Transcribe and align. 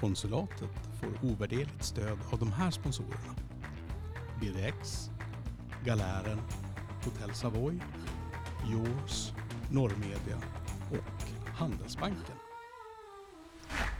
Konsulatet 0.00 0.70
får 1.00 1.30
ovärderligt 1.30 1.84
stöd 1.84 2.18
av 2.32 2.38
de 2.38 2.52
här 2.52 2.70
sponsorerna. 2.70 3.34
BDX, 4.40 5.10
Galären, 5.84 6.38
Hotell 7.04 7.34
Savoy, 7.34 7.80
Yours, 8.70 9.32
Norrmedia 9.70 10.36
och 10.90 11.48
Handelsbanken. 11.48 12.36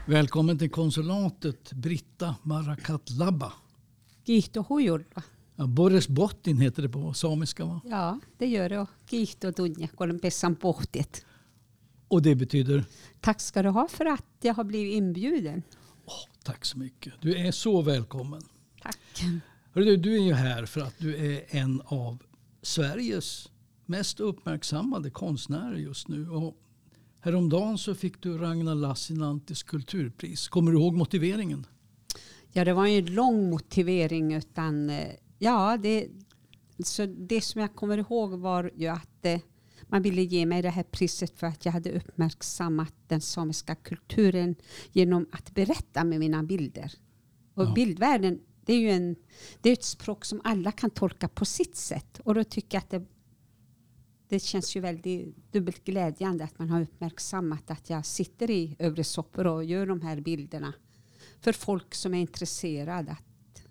Välkommen 0.07 0.57
till 0.57 0.69
konsulatet 0.69 1.73
Britta 1.73 2.35
Marakatlaba. 2.43 3.53
Kiihto 4.25 4.61
hujurva. 4.61 5.23
Ja, 5.55 5.67
Boris 5.67 6.07
Bottin 6.07 6.61
heter 6.61 6.81
det 6.83 6.89
på 6.89 7.13
samiska 7.13 7.65
va? 7.65 7.81
Ja, 7.85 8.19
det 8.37 8.47
gör 8.47 8.69
det. 8.69 8.79
Och 8.79 8.89
Kiihto 9.09 9.51
tunja, 9.51 9.87
kun 9.87 10.09
olen 10.09 10.19
pessan 10.19 10.55
pohtiet. 10.55 11.25
Och 12.07 12.21
det 12.21 12.35
betyder? 12.35 12.85
Tack 13.19 13.41
ska 13.41 13.61
du 13.61 13.69
ha 13.69 13.87
för 13.87 14.05
att 14.05 14.25
jag 14.41 14.53
har 14.53 14.63
blivit 14.63 14.93
inbjuden. 14.93 15.63
Tack 16.49 16.65
så 16.65 16.77
mycket. 16.77 17.13
Du 17.21 17.37
är 17.37 17.51
så 17.51 17.81
välkommen. 17.81 18.41
Tack. 18.81 19.23
Hörru 19.73 19.97
Du, 19.97 20.15
är 20.15 20.23
ju 20.23 20.33
här 20.33 20.65
för 20.65 20.81
att 20.81 20.95
du 20.97 21.33
är 21.33 21.45
en 21.47 21.81
av 21.85 22.23
Sveriges 22.61 23.49
mest 23.85 24.19
uppmärksammade 24.19 25.09
konstnärer 25.09 25.75
just 25.75 26.07
nu. 26.07 26.29
Och 26.29 26.57
häromdagen 27.19 27.77
så 27.77 27.95
fick 27.95 28.21
du 28.21 28.37
Ragnar 28.37 28.75
Lassinantis 28.75 29.63
kulturpris. 29.63 30.47
Kommer 30.47 30.71
du 30.71 30.77
ihåg 30.77 30.93
motiveringen? 30.93 31.65
Ja, 32.51 32.65
det 32.65 32.73
var 32.73 32.87
en 32.87 33.05
lång 33.05 33.49
motivering. 33.49 34.33
Utan, 34.33 34.89
eh, 34.89 35.11
ja, 35.39 35.77
det, 35.77 36.07
så 36.83 37.05
det 37.05 37.41
som 37.41 37.61
jag 37.61 37.75
kommer 37.75 37.97
ihåg 37.97 38.31
var 38.31 38.71
ju 38.75 38.87
att 38.87 39.25
eh, 39.25 39.39
man 39.89 40.01
ville 40.01 40.21
ge 40.21 40.45
mig 40.45 40.61
det 40.61 40.69
här 40.69 40.83
priset 40.83 41.39
för 41.39 41.47
att 41.47 41.65
jag 41.65 41.71
hade 41.71 41.91
uppmärksammat 41.91 42.93
den 43.07 43.21
samiska 43.21 43.75
kulturen 43.75 44.55
genom 44.91 45.25
att 45.31 45.51
berätta 45.53 46.03
med 46.03 46.19
mina 46.19 46.43
bilder. 46.43 46.93
Och 47.53 47.63
Ja. 47.63 47.73
bildvärlden, 47.73 48.39
det 48.65 48.73
är 48.73 48.79
ju 48.79 48.89
en, 48.89 49.15
det 49.61 49.69
är 49.69 49.73
ett 49.73 49.83
språk 49.83 50.25
som 50.25 50.41
alla 50.43 50.71
kan 50.71 50.89
tolka 50.89 51.27
på 51.27 51.45
sitt 51.45 51.75
sätt. 51.75 52.19
Och 52.23 52.35
då 52.35 52.43
tycker 52.43 52.75
jag 52.77 52.83
att 52.83 52.89
det, 52.89 53.05
det 54.27 54.39
känns 54.39 54.75
ju 54.75 54.79
väldigt 54.79 55.51
dubbelt 55.51 55.83
glädjande 55.85 56.43
att 56.43 56.59
man 56.59 56.69
har 56.69 56.81
uppmärksammat 56.81 57.71
att 57.71 57.89
jag 57.89 58.05
sitter 58.05 58.51
i 58.51 58.75
Övre 58.79 59.03
Soppor 59.03 59.47
och 59.47 59.63
gör 59.63 59.85
de 59.85 60.01
här 60.01 60.21
bilderna 60.21 60.73
för 61.41 61.51
folk 61.53 61.95
som 61.95 62.13
är 62.13 62.21
intresserade 62.21 63.11
att 63.11 63.63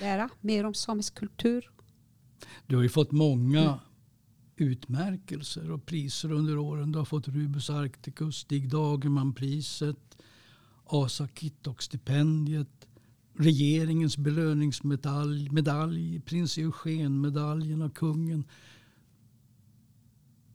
lära 0.00 0.28
mer 0.40 0.64
om 0.64 0.74
samisk 0.74 1.14
kultur. 1.14 1.70
Du 2.66 2.76
har 2.76 2.82
ju 2.82 2.88
fått 2.88 3.12
många 3.12 3.80
utmärkelser 4.60 5.70
och 5.70 5.86
priser 5.86 6.32
under 6.32 6.58
åren. 6.58 6.92
Du 6.92 6.98
har 6.98 7.04
fått 7.04 7.28
Rubus 7.28 7.70
Arcticus, 7.70 8.36
Stig 8.36 8.68
Dagerman-priset, 8.68 10.18
Asa 10.84 11.28
Kittok-stipendiet, 11.28 12.86
regeringens 13.34 14.16
belöningsmedalj, 14.16 15.50
medalj, 15.50 16.20
prins 16.20 16.58
Eugen-medaljen 16.58 17.82
av 17.82 17.90
kungen. 17.90 18.44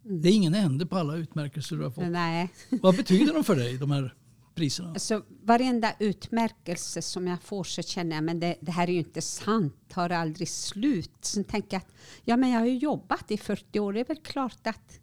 Det 0.04 0.30
är 0.30 0.34
ingen 0.34 0.54
ände 0.54 0.86
på 0.86 0.98
alla 0.98 1.16
utmärkelser 1.16 1.78
du 1.78 1.84
har 1.84 1.92
fått. 1.92 2.08
Nej, 2.08 2.50
Vad 2.82 2.96
betyder 2.96 3.34
de 3.34 3.44
för 3.44 3.56
dig, 3.56 3.78
de 3.78 3.92
här 3.92 4.14
priserna? 4.56 4.90
alltså, 4.90 5.24
varenda 5.44 5.94
utmärkelse 6.00 7.02
som 7.02 7.28
jag 7.28 7.42
får 7.42 7.64
så 7.64 7.82
känner 7.82 8.16
jag 8.16 8.24
men 8.24 8.40
det, 8.40 8.56
det 8.62 8.72
här 8.72 8.88
är 8.88 8.94
ju 8.94 9.00
inte 9.00 9.22
sant, 9.22 9.76
tar 9.90 10.10
aldrig 10.10 10.50
slut. 10.50 11.12
Sen 11.22 11.44
tänker 11.44 11.76
jag 11.76 11.82
att 11.82 11.94
ja, 12.24 12.38
men 12.38 12.50
jag 12.50 12.60
har 12.60 12.66
ju 12.66 12.78
jobbat 12.78 13.32
i 13.32 13.38
40 13.38 13.80
år, 13.80 13.94
det 13.94 14.00
är 14.00 14.06
väl 14.06 14.18
klart 14.18 14.68
att, 14.68 15.00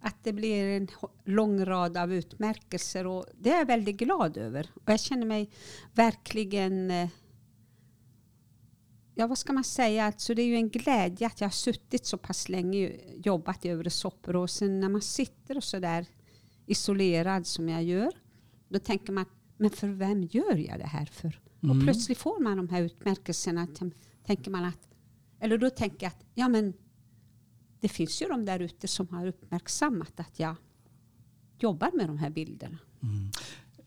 att 0.00 0.16
det 0.24 0.32
blir 0.32 0.64
en 0.66 0.88
lång 1.24 1.64
rad 1.64 1.96
av 1.96 2.12
utmärkelser 2.12 3.06
och 3.06 3.26
det 3.38 3.50
är 3.50 3.58
jag 3.58 3.66
väldigt 3.66 3.96
glad 3.96 4.36
över. 4.36 4.70
Och 4.74 4.92
jag 4.92 5.00
känner 5.00 5.26
mig 5.26 5.50
verkligen 5.94 6.90
eh, 6.90 7.08
Ja, 9.20 9.26
vad 9.26 9.38
ska 9.38 9.52
man 9.52 9.64
säga? 9.64 10.04
Alltså, 10.04 10.34
det 10.34 10.42
är 10.42 10.46
ju 10.46 10.54
en 10.54 10.68
glädje 10.68 11.26
att 11.26 11.40
jag 11.40 11.48
har 11.48 11.52
suttit 11.52 12.06
så 12.06 12.18
pass 12.18 12.48
länge 12.48 12.88
och 12.88 13.26
jobbat 13.26 13.64
i 13.64 13.68
Övre 13.68 13.90
Soppero. 13.90 14.42
och 14.42 14.50
sen 14.50 14.80
när 14.80 14.88
man 14.88 15.00
sitter 15.00 15.56
och 15.56 15.64
så 15.64 15.78
där 15.78 16.06
isolerad 16.66 17.46
som 17.46 17.68
jag 17.68 17.82
gör, 17.82 18.12
då 18.70 18.78
tänker 18.78 19.12
man, 19.12 19.24
men 19.56 19.70
för 19.70 19.88
vem 19.88 20.22
gör 20.22 20.56
jag 20.56 20.78
det 20.78 20.86
här 20.86 21.06
för? 21.06 21.40
Mm. 21.62 21.76
Och 21.76 21.84
plötsligt 21.84 22.18
får 22.18 22.40
man 22.40 22.56
de 22.56 22.68
här 22.68 22.82
utmärkelserna. 22.82 23.66
Tänker 24.26 24.50
man 24.50 24.64
att, 24.64 24.88
eller 25.40 25.58
då 25.58 25.70
tänker 25.70 26.06
jag 26.06 26.08
att, 26.08 26.24
ja 26.34 26.48
men 26.48 26.72
det 27.80 27.88
finns 27.88 28.22
ju 28.22 28.26
de 28.26 28.44
där 28.44 28.60
ute 28.60 28.88
som 28.88 29.08
har 29.08 29.26
uppmärksammat 29.26 30.20
att 30.20 30.40
jag 30.40 30.56
jobbar 31.58 31.90
med 31.96 32.08
de 32.08 32.18
här 32.18 32.30
bilderna. 32.30 32.78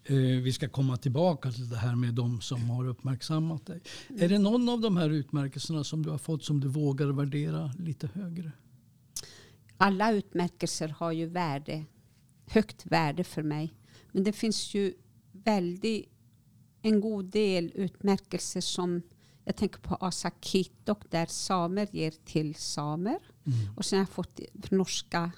Eh, 0.03 0.15
vi 0.15 0.53
ska 0.53 0.69
komma 0.69 0.97
tillbaka 0.97 1.51
till 1.51 1.69
det 1.69 1.77
här 1.77 1.95
med 1.95 2.13
de 2.13 2.41
som 2.41 2.69
har 2.69 2.87
uppmärksammat 2.87 3.65
dig. 3.65 3.81
Är 4.19 4.29
det 4.29 4.39
någon 4.39 4.69
av 4.69 4.81
de 4.81 4.97
här 4.97 5.09
utmärkelserna 5.09 5.83
som 5.83 6.03
du 6.03 6.09
har 6.09 6.17
fått 6.17 6.43
som 6.43 6.59
du 6.59 6.67
vågar 6.67 7.07
värdera 7.07 7.73
lite 7.77 8.09
högre? 8.13 8.51
alla 9.83 10.11
utmärkelser 10.11 10.87
har 10.87 11.11
ju 11.11 11.25
värde, 11.25 11.85
högt 12.45 12.85
värde 12.85 13.23
för 13.23 13.43
mig. 13.43 13.73
Men 14.13 14.23
det 14.23 14.33
finns 14.33 14.73
ju 14.73 14.93
väldigt, 15.31 16.09
en 16.81 17.01
god 17.01 17.25
del 17.25 17.71
utmärkelser 17.75 18.61
som 18.61 19.01
jag 19.45 19.55
tänker 19.55 19.79
på 19.79 19.95
Asa 19.95 20.31
Kitok 20.41 21.11
där 21.11 21.25
samer 21.25 21.87
ger 21.91 22.13
till 22.25 22.55
samer. 22.55 23.19
Och 23.77 23.85
sen 23.85 23.99
har 23.99 24.01
jag 24.01 24.09
fått 24.09 24.39
norska 24.71 25.31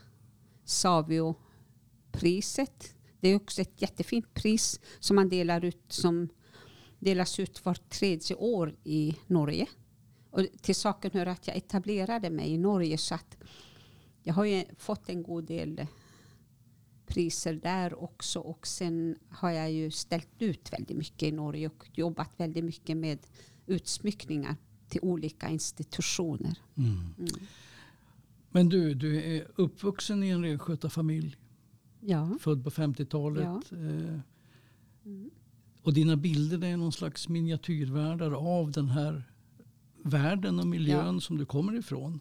Savio-priset. 0.65 1.35
Det 3.19 3.29
är 3.29 3.35
också 3.35 3.61
ett 3.61 3.81
jättefint 3.81 4.33
pris 4.33 4.79
som 4.99 5.15
man 5.15 5.29
delar 5.29 5.65
ut 5.65 5.83
som 5.87 6.29
delas 6.99 7.39
ut 7.39 7.65
var 7.65 7.73
tredje 7.73 8.35
år 8.35 8.75
i 8.83 9.15
Norge. 9.27 9.67
Och 10.31 10.45
till 10.61 10.75
saken 10.75 11.11
hör 11.13 11.25
att 11.25 11.47
jag 11.47 11.57
etablerade 11.57 12.29
mig 12.29 12.49
i 12.49 12.57
Norge 12.57 12.97
så 12.97 13.15
att 13.15 13.37
jag 14.23 14.33
har 14.33 14.45
ju 14.45 14.63
fått 14.77 15.09
en 15.09 15.23
god 15.23 15.43
del 15.43 15.87
priser 17.07 17.53
där 17.53 18.03
också 18.03 18.39
och 18.39 18.67
sen 18.67 19.16
har 19.29 19.49
jag 19.51 19.71
ju 19.71 19.91
ställt 19.91 20.27
ut 20.39 20.73
väldigt 20.73 20.97
mycket 20.97 21.23
i 21.23 21.31
Norge 21.31 21.67
och 21.67 21.89
jobbat 21.93 22.31
väldigt 22.38 22.63
mycket 22.63 22.97
med 22.97 23.19
utsmyckningar 23.66 24.55
till 24.89 24.99
olika 25.03 25.49
institutioner. 25.49 26.57
Men 28.51 28.69
du, 28.69 28.93
du 28.93 29.23
är 29.23 29.47
uppvuxen 29.55 30.23
i 30.23 30.29
en 30.29 30.43
renskötarfamilj, 30.43 31.38
Ja, 32.01 32.38
född 32.41 32.63
på 32.63 32.69
50-talet. 32.69 33.43
Ja. 33.43 33.61
Eh, 33.77 34.19
Och 35.81 35.93
dina 35.93 36.16
bilder 36.16 36.63
är 36.63 36.77
någon 36.77 36.91
slags 36.91 37.29
miniatyrvärldar 37.29 38.31
av 38.31 38.72
den 38.72 38.87
här 38.89 39.23
världen 40.03 40.59
och 40.59 40.67
miljön 40.67 41.22
som 41.22 41.37
du 41.37 41.45
kommer 41.45 41.75
ifrån. 41.79 42.19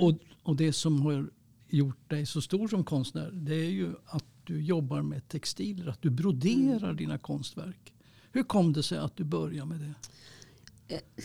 Och, 0.00 0.14
och 0.42 0.56
det 0.56 0.72
som 0.72 1.02
har 1.02 1.30
gjort 1.68 2.10
dig 2.10 2.26
så 2.26 2.40
stor 2.40 2.68
som 2.68 2.84
konstnär 2.84 3.30
det 3.32 3.54
är 3.54 3.70
ju 3.70 3.94
att 4.06 4.24
du 4.44 4.62
jobbar 4.62 5.02
med 5.02 5.28
textiler, 5.28 5.86
att 5.86 6.02
du 6.02 6.10
broderar 6.10 6.94
dina 6.94 7.18
konstverk. 7.18 7.94
Hur 8.32 8.42
kom 8.42 8.72
det 8.72 8.82
sig 8.82 8.98
att 8.98 9.16
du 9.16 9.24
började 9.24 9.68
med 9.68 9.80
det? 9.80 9.94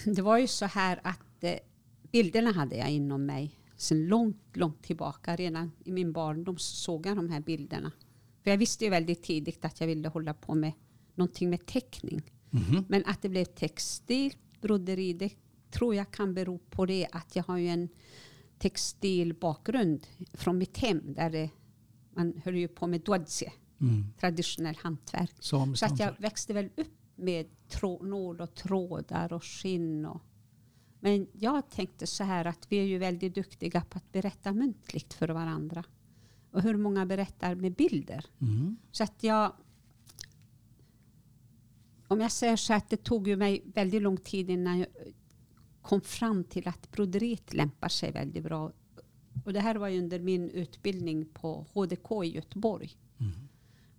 det 0.06 0.22
var 0.22 0.38
ju 0.38 0.48
så 0.48 0.66
här 0.66 1.00
att 1.04 1.44
eh, 1.44 1.54
bilderna 2.12 2.52
hade 2.52 2.76
jag 2.76 2.92
inom 2.92 3.26
mig 3.26 3.60
sen 3.78 4.08
långt, 4.08 4.42
långt 4.54 4.84
tillbaka. 4.84 5.36
Redan 5.36 5.72
i 5.86 5.92
min 5.92 6.14
barndom 6.14 6.58
så 6.58 6.76
såg 6.76 7.06
jag 7.06 7.16
de 7.16 7.30
här 7.30 7.40
bilderna. 7.40 7.92
För 8.44 8.50
jag 8.50 8.58
visste 8.58 8.84
ju 8.84 8.90
väldigt 8.90 9.24
tidigt 9.24 9.66
att 9.66 9.80
jag 9.80 9.88
ville 9.88 10.08
hålla 10.08 10.34
på 10.34 10.56
med 10.56 10.72
någonting 11.16 11.50
med 11.50 11.66
teckning. 11.66 12.22
Men 12.88 13.04
att 13.06 13.22
det 13.22 13.30
blev 13.30 13.46
textil, 13.46 14.34
broderi, 14.62 15.14
det 15.14 15.32
tror 15.72 15.96
jag 15.96 16.12
kan 16.12 16.34
bero 16.34 16.58
på 16.58 16.86
det 16.86 17.08
att 17.12 17.36
jag 17.36 17.44
har 17.44 17.58
ju 17.58 17.68
en 17.68 17.90
textilbakgrund 18.64 20.08
från 20.34 20.58
mitt 20.58 20.78
hem 20.78 21.14
där 21.14 21.30
det, 21.30 21.50
man 22.14 22.42
höll 22.44 22.56
ju 22.56 22.68
på 22.68 22.88
med 22.88 23.02
dodse, 23.02 23.52
traditionell 24.20 24.76
hantverk. 24.76 25.32
Samiskt 25.40 25.80
Så 25.80 25.94
att 25.94 26.00
jag 26.00 26.14
växte 26.18 26.54
väl 26.54 26.70
upp 26.78 26.94
med 27.16 27.48
trå, 27.70 28.04
nål 28.04 28.42
och 28.42 28.56
trådar 28.56 29.34
och 29.34 29.44
skinn. 29.44 30.06
Och, 30.06 30.22
men 31.00 31.28
jag 31.34 31.70
tänkte 31.70 32.08
så 32.08 32.24
här 32.24 32.46
att 32.46 32.66
vi 32.70 32.78
är 32.78 32.84
ju 32.84 32.98
väldigt 32.98 33.36
duktiga 33.36 33.82
på 33.82 33.98
att 33.98 34.12
berätta 34.12 34.54
muntligt 34.54 35.14
för 35.14 35.28
varandra. 35.28 35.84
Och 36.52 36.62
hur 36.62 36.78
många 36.78 37.06
berättar 37.06 37.56
med 37.56 37.74
bilder? 37.74 38.26
Mm. 38.42 38.78
Så 38.92 39.04
att 39.04 39.24
jag... 39.24 39.54
Om 42.08 42.22
jag 42.22 42.32
säger 42.32 42.56
så 42.56 42.74
att 42.74 42.90
det 42.90 43.04
tog 43.04 43.28
ju 43.28 43.36
mig 43.36 43.64
väldigt 43.66 44.02
lång 44.02 44.18
tid 44.18 44.50
innan 44.50 44.80
jag 44.80 44.88
kom 45.84 46.02
fram 46.02 46.44
till 46.44 46.68
att 46.68 46.92
broderiet 46.92 47.54
lämpar 47.54 47.90
sig 47.90 48.12
väldigt 48.12 48.44
bra. 48.44 48.72
Och 49.46 49.54
det 49.54 49.60
här 49.60 49.76
var 49.76 49.88
ju 49.88 50.00
under 50.00 50.20
min 50.20 50.50
utbildning 50.50 51.26
på 51.26 51.66
HDK 51.74 52.24
i 52.24 52.28
Göteborg. 52.28 52.98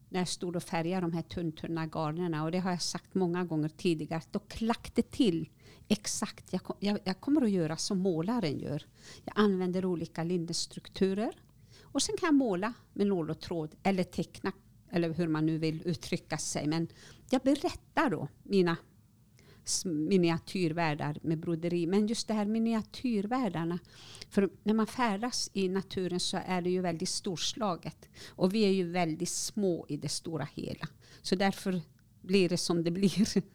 När 0.08 0.20
jag 0.20 0.28
stod 0.28 0.56
och 0.56 0.62
färgade 0.62 1.00
de 1.00 1.12
här 1.12 1.22
tunntunna 1.22 1.86
garnerna. 1.86 2.44
Och 2.44 2.50
det 2.50 2.58
har 2.58 2.70
jag 2.70 2.82
sagt 2.82 3.14
många 3.14 3.44
gånger 3.44 3.68
tidigare. 3.68 4.22
Då 4.30 4.38
klack 4.38 4.94
det 4.94 5.10
till 5.10 5.48
exakt. 5.88 6.52
Jag, 6.52 6.62
kom, 6.62 6.76
jag, 6.80 6.98
jag 7.04 7.20
kommer 7.20 7.42
att 7.42 7.50
göra 7.50 7.76
som 7.76 7.98
målaren 7.98 8.58
gör. 8.58 8.86
Jag 9.24 9.32
använder 9.38 9.84
olika 9.84 10.24
linnestrukturer. 10.24 11.34
Och 11.82 12.02
sen 12.02 12.16
kan 12.16 12.26
jag 12.26 12.34
måla 12.34 12.72
med 12.92 13.06
nål 13.06 13.30
och 13.30 13.40
tråd 13.40 13.74
eller 13.82 14.04
teckna 14.04 14.52
eller 14.90 15.14
hur 15.14 15.28
man 15.28 15.46
nu 15.46 15.58
vill 15.58 15.82
uttrycka 15.84 16.38
sig. 16.38 16.66
Men 16.66 16.88
jag 17.30 17.42
berättar 17.42 18.10
då 18.10 18.28
mina 18.42 18.76
miniatyrvärldar 19.84 21.18
med 21.22 21.38
broderi. 21.38 21.86
Men 21.86 22.06
just 22.06 22.28
det 22.28 22.34
här 22.34 22.46
miniatyrvärldarna. 22.46 23.78
För 24.30 24.50
när 24.62 24.74
man 24.74 24.86
färdas 24.86 25.50
i 25.52 25.68
naturen 25.68 26.20
så 26.20 26.40
är 26.46 26.62
det 26.62 26.70
ju 26.70 26.80
väldigt 26.80 27.08
storslaget. 27.08 28.08
Och 28.28 28.54
vi 28.54 28.64
är 28.64 28.70
ju 28.72 28.90
väldigt 28.90 29.28
små 29.28 29.86
i 29.88 29.96
det 29.96 30.08
stora 30.08 30.48
hela. 30.54 30.88
Så 31.22 31.34
därför 31.36 31.80
blir 32.22 32.48
det 32.48 32.58
som 32.58 32.84
det 32.84 32.90
blir. 32.90 33.42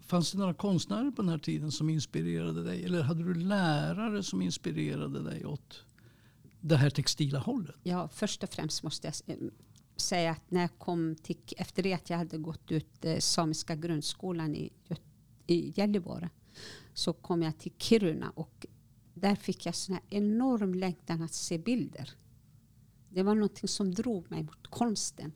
Fanns 0.00 0.32
det 0.32 0.38
några 0.38 0.54
konstnärer 0.54 1.10
på 1.10 1.22
den 1.22 1.28
här 1.28 1.38
tiden 1.38 1.72
som 1.72 1.88
inspirerade 1.90 2.62
dig? 2.64 2.84
Eller 2.84 3.02
hade 3.02 3.24
du 3.24 3.34
lärare 3.34 4.22
som 4.22 4.42
inspirerade 4.42 5.22
dig 5.22 5.46
åt 5.46 5.84
det 6.60 6.76
här 6.76 6.90
textila 6.90 7.38
hållet? 7.38 7.74
Ja, 7.82 8.08
först 8.08 8.42
och 8.42 8.48
främst 8.50 8.82
måste 8.82 9.06
jag 9.06 9.12
s- 9.12 9.22
eh, 9.26 9.36
säga 9.96 10.30
att 10.30 10.50
när 10.50 10.60
jag 10.60 10.78
kom 10.78 11.16
till, 11.22 11.36
efter 11.56 11.82
det 11.82 11.92
att 11.92 12.10
jag 12.10 12.18
hade 12.18 12.38
gått 12.38 12.72
ut 12.72 13.04
eh, 13.04 13.18
samiska 13.18 13.76
grundskolan 13.76 14.54
i, 14.54 14.72
i 15.46 15.72
Gällivare 15.76 16.30
så 16.94 17.12
kom 17.12 17.42
jag 17.42 17.58
till 17.58 17.72
Kiruna 17.78 18.30
och 18.30 18.66
där 19.14 19.34
fick 19.34 19.66
jag 19.66 19.74
sån 19.74 19.94
här 19.94 20.04
enorm 20.10 20.74
längtan 20.74 21.22
att 21.22 21.34
se 21.34 21.58
bilder. 21.58 22.10
Det 23.08 23.22
var 23.22 23.34
någonting 23.34 23.68
som 23.68 23.94
drog 23.94 24.30
mig 24.30 24.42
mot 24.42 24.66
konsten. 24.66 25.32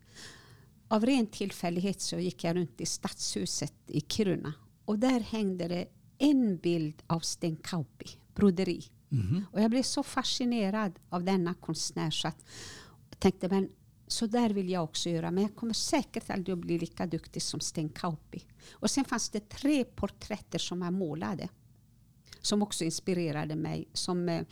Av 0.89 1.07
ren 1.07 1.27
tillfällighet 1.27 2.01
så 2.01 2.19
gick 2.19 2.45
jag 2.45 2.57
runt 2.57 2.81
i 2.81 2.87
stadshuset 2.87 3.75
i 3.87 4.01
Kiruna 4.01 4.55
och 4.85 4.99
där 4.99 5.21
hängde 5.21 5.69
det 5.69 5.89
en 6.19 6.57
bild 6.57 7.03
av 7.07 7.21
Sten 7.21 7.57
Kauppi, 7.57 8.07
broderi. 8.35 8.85
Och 9.53 9.61
jag 9.61 9.71
blev 9.71 9.83
så 9.83 10.03
fascinerad 10.03 10.99
av 11.09 11.25
denna 11.25 11.55
konstnär 11.55 12.11
så 12.11 12.29
att 12.29 12.45
jag 13.11 13.21
tänkte 13.21 13.49
men 13.49 13.69
så 14.07 14.27
där 14.27 14.51
vill 14.51 14.71
jag 14.71 14.85
också 14.85 15.11
göra. 15.11 15.31
Men 15.31 15.43
jag 15.43 15.57
kommer 15.57 15.73
säkert 15.73 16.31
aldrig 16.31 16.53
att 16.53 16.59
bli 16.59 16.79
lika 16.79 17.07
duktig 17.07 17.43
som 17.43 17.61
Sten 17.61 17.89
Kauppi. 17.89 18.43
Och 18.73 18.91
sen 18.91 19.05
fanns 19.05 19.31
det 19.31 19.49
tre 19.49 19.85
porträtter 19.85 20.59
som 20.59 20.83
jag 20.83 20.93
målade. 20.93 21.49
Som 22.41 22.63
också 22.63 22.85
inspirerade 22.85 23.57
mig. 23.57 23.89
Som 23.93 24.29
eh, 24.29 24.43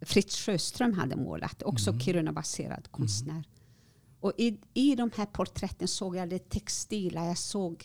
Fritz 0.00 0.36
Sjöström 0.36 0.92
hade 0.92 1.16
målat. 1.16 1.62
Också 1.62 1.98
Kiruna-baserad 1.98 2.90
konstnär. 2.90 3.44
Och 4.20 4.32
i, 4.38 4.58
i 4.74 4.94
de 4.94 5.10
här 5.16 5.26
porträtten 5.26 5.88
såg 5.88 6.16
jag 6.16 6.28
det 6.28 6.50
textila. 6.50 7.26
Jag 7.26 7.38
såg 7.38 7.84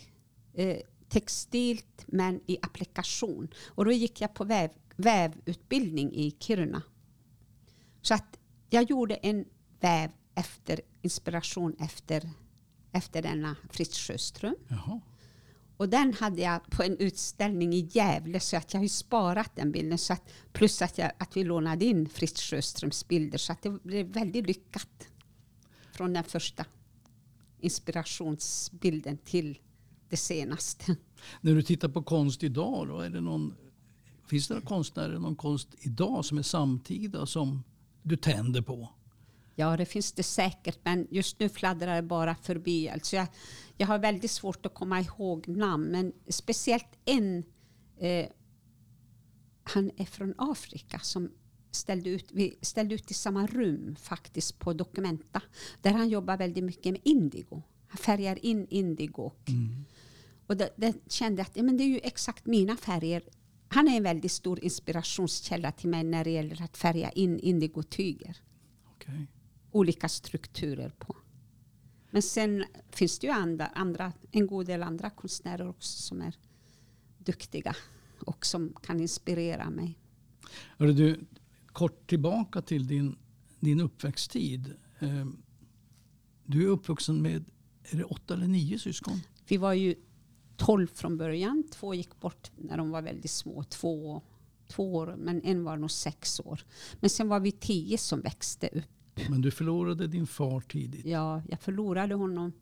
eh, 0.54 0.78
textilt 1.10 2.04
men 2.08 2.42
i 2.46 2.58
applikation. 2.62 3.48
Och 3.68 3.86
då 3.86 3.92
gick 3.92 4.22
jag 4.22 4.34
på 4.34 4.44
väv, 4.44 4.70
vävutbildning 4.96 6.14
i 6.14 6.36
Kiruna. 6.40 6.82
Så 8.02 8.14
att 8.14 8.40
jag 8.70 8.90
gjorde 8.90 9.16
en 9.16 9.46
väv 9.80 10.12
efter 10.36 10.82
inspiration 11.02 11.76
efter, 11.80 12.30
efter 12.92 13.22
denna 13.22 13.56
Fritz 13.70 13.98
Sjöström. 13.98 14.56
Jaha. 14.68 15.02
Och 15.80 15.90
den 15.90 16.14
hade 16.14 16.42
jag 16.42 16.70
på 16.70 16.84
en 16.84 16.98
utställning 16.98 17.74
i 17.74 17.90
Gävle 17.92 18.40
så 18.40 18.58
att 18.58 18.74
jag 18.74 18.82
har 18.82 18.88
sparat 18.88 19.56
den 19.56 19.72
bilden. 19.72 19.98
Så 19.98 20.14
att, 20.14 20.34
plus 20.54 20.82
att, 20.82 20.98
jag, 20.98 21.12
att 21.18 21.38
vi 21.38 21.44
lånade 21.44 21.86
in 21.86 22.10
Fritz 22.10 22.42
Sjöströms 22.42 23.08
bilder 23.08 23.38
så 23.38 23.52
att 23.52 23.62
det 23.62 23.84
blev 23.84 24.08
väldigt 24.08 24.48
lyckat. 24.48 25.08
Från 25.92 26.14
den 26.14 26.24
första 26.24 26.66
inspirationsbilden 27.60 29.18
till 29.18 29.60
det 30.10 30.18
senaste. 30.18 30.96
När 31.42 31.56
du 31.56 31.62
tittar 31.62 31.90
på 31.90 32.04
konst 32.04 32.44
idag, 32.44 32.88
då, 32.88 33.00
är 33.00 33.10
det 33.10 33.22
någon, 33.22 33.56
finns 34.28 34.48
det 34.48 34.54
någon 34.54 34.64
konstnärer, 34.64 35.20
någon 35.20 35.36
konst 35.36 35.68
idag 35.80 36.26
som 36.26 36.38
är 36.38 36.42
samtida 36.42 37.26
som 37.26 37.64
du 38.02 38.18
tänder 38.18 38.62
på? 38.62 38.90
Ja, 39.60 39.78
det 39.78 39.86
finns 39.86 40.12
det 40.12 40.24
säkert, 40.24 40.80
men 40.84 41.08
just 41.12 41.40
nu 41.40 41.50
fladdrar 41.50 41.96
det 41.96 42.02
bara 42.02 42.36
förbi. 42.36 42.90
Alltså 42.90 43.16
jag, 43.16 43.28
jag 43.78 43.88
har 43.88 44.00
väldigt 44.00 44.32
svårt 44.32 44.66
att 44.66 44.74
komma 44.74 45.02
ihåg 45.02 45.48
namn, 45.48 45.86
men 45.86 46.14
speciellt 46.28 46.88
en. 47.06 47.44
Eh, 47.98 48.26
han 49.64 49.92
är 49.98 50.06
från 50.06 50.34
Afrika 50.38 51.00
som 51.00 51.32
ställde 51.72 52.10
ut, 52.10 52.32
vi 52.32 52.58
ställde 52.62 52.96
ut 52.96 53.12
i 53.12 53.14
samma 53.14 53.48
rum 53.48 53.96
faktiskt 53.96 54.60
på 54.60 54.74
Documenta. 54.74 55.42
Där 55.82 55.92
han 55.92 56.10
jobbar 56.10 56.38
väldigt 56.38 56.64
mycket 56.64 56.92
med 56.92 57.02
indigo. 57.04 57.62
Han 57.88 57.98
färgar 57.98 58.46
in 58.46 58.68
indigo. 58.70 59.22
Och, 59.22 59.50
och 60.48 60.58
det, 60.58 60.70
det 60.76 61.12
kände 61.12 61.42
att 61.42 61.58
ja, 61.58 61.64
men 61.64 61.78
det 61.78 61.84
är 61.84 61.90
ju 61.90 62.00
exakt 62.04 62.46
mina 62.46 62.78
färger. 62.78 63.24
Han 63.68 63.88
är 63.88 63.98
en 63.98 64.04
väldigt 64.04 64.32
stor 64.32 64.64
inspirationskälla 64.64 65.72
till 65.72 65.90
mig 65.90 66.04
när 66.04 66.24
det 66.24 66.32
gäller 66.32 66.62
att 66.62 66.78
färga 66.78 67.10
in 67.10 67.40
indigotyger 67.40 68.38
Okej. 68.96 69.28
Olika 69.72 70.10
strukturer 70.10 70.90
på. 70.90 71.16
Men 72.12 72.22
sen 72.22 72.66
finns 72.92 73.20
det 73.20 73.28
ju 73.28 73.34
andra, 73.34 73.68
andra, 73.68 74.14
en 74.32 74.48
god 74.48 74.66
del 74.66 74.84
andra 74.84 75.10
konstnärer 75.10 75.68
också 75.68 76.02
som 76.02 76.22
är 76.22 76.36
duktiga 77.18 77.76
och 78.26 78.46
som 78.46 78.74
kan 78.84 79.00
inspirera 79.00 79.70
mig. 79.70 79.98
Hörru 80.78 80.94
du, 80.94 81.20
kort 81.68 82.10
tillbaka 82.10 82.62
till 82.62 82.88
din, 82.88 83.18
din 83.60 83.82
uppväxttid. 83.82 84.74
Eh, 85.00 85.26
Du 86.46 86.64
är 86.64 86.68
uppvuxen 86.68 87.22
med 87.22 87.46
är 87.84 87.98
det 87.98 88.04
åtta 88.04 88.34
eller 88.34 88.48
nio 88.48 88.80
syskon? 88.80 89.20
Vi 89.48 89.58
var 89.58 89.74
ju 89.74 89.96
tolv 90.58 90.88
från 90.88 91.18
början. 91.18 91.64
Två 91.72 91.94
gick 91.94 92.20
bort 92.20 92.52
när 92.56 92.78
de 92.78 92.90
var 92.90 93.02
väldigt 93.02 93.32
små. 93.32 93.64
Två, 93.64 94.22
två 94.68 94.96
år, 94.96 95.16
men 95.18 95.42
en 95.42 95.64
var 95.64 95.78
nog 95.78 95.92
sex 95.92 96.40
år. 96.40 96.66
Men 97.00 97.10
sen 97.10 97.28
var 97.28 97.40
vi 97.40 97.52
tio 97.52 97.98
som 97.98 98.22
växte 98.22 98.68
upp. 98.68 98.84
Men 99.30 99.42
du 99.42 99.52
förlorade 99.52 100.08
din 100.08 100.28
far 100.28 100.62
tidigt. 100.62 101.06
Ja, 101.06 101.42
jag 101.50 101.62
förlorade 101.62 102.16
honom. 102.16 102.54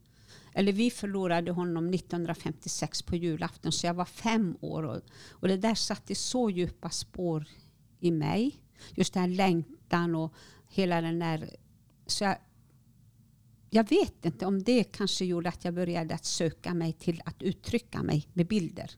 Eller 0.54 0.72
vi 0.72 0.92
förlorade 0.92 1.52
honom 1.52 1.90
1956 1.90 3.02
på 3.02 3.16
julafton. 3.16 3.72
Så 3.72 3.88
jag 3.88 3.94
var 3.94 4.06
fem 4.06 4.58
år. 4.62 4.84
Och, 4.84 5.02
och 5.30 5.48
det 5.48 5.58
där 5.58 5.76
satte 5.76 6.16
så 6.16 6.50
djupa 6.50 6.90
spår 6.90 7.46
i 8.00 8.12
mig. 8.12 8.56
Just 8.96 9.14
den 9.14 9.24
här 9.24 9.30
längtan 9.30 10.16
och 10.16 10.34
hela 10.70 11.02
den 11.02 11.20
där... 11.20 11.50
Så 12.06 12.24
jag, 12.24 12.38
jag 13.70 13.90
vet 13.90 14.26
inte 14.26 14.46
om 14.46 14.64
det 14.64 14.84
kanske 14.84 15.26
gjorde 15.26 15.50
att 15.50 15.66
jag 15.66 15.74
började 15.74 16.16
att 16.16 16.26
söka 16.26 16.74
mig 16.74 16.94
till 16.94 17.22
att 17.26 17.42
uttrycka 17.42 18.04
mig 18.04 18.28
med 18.34 18.48
bilder. 18.48 18.92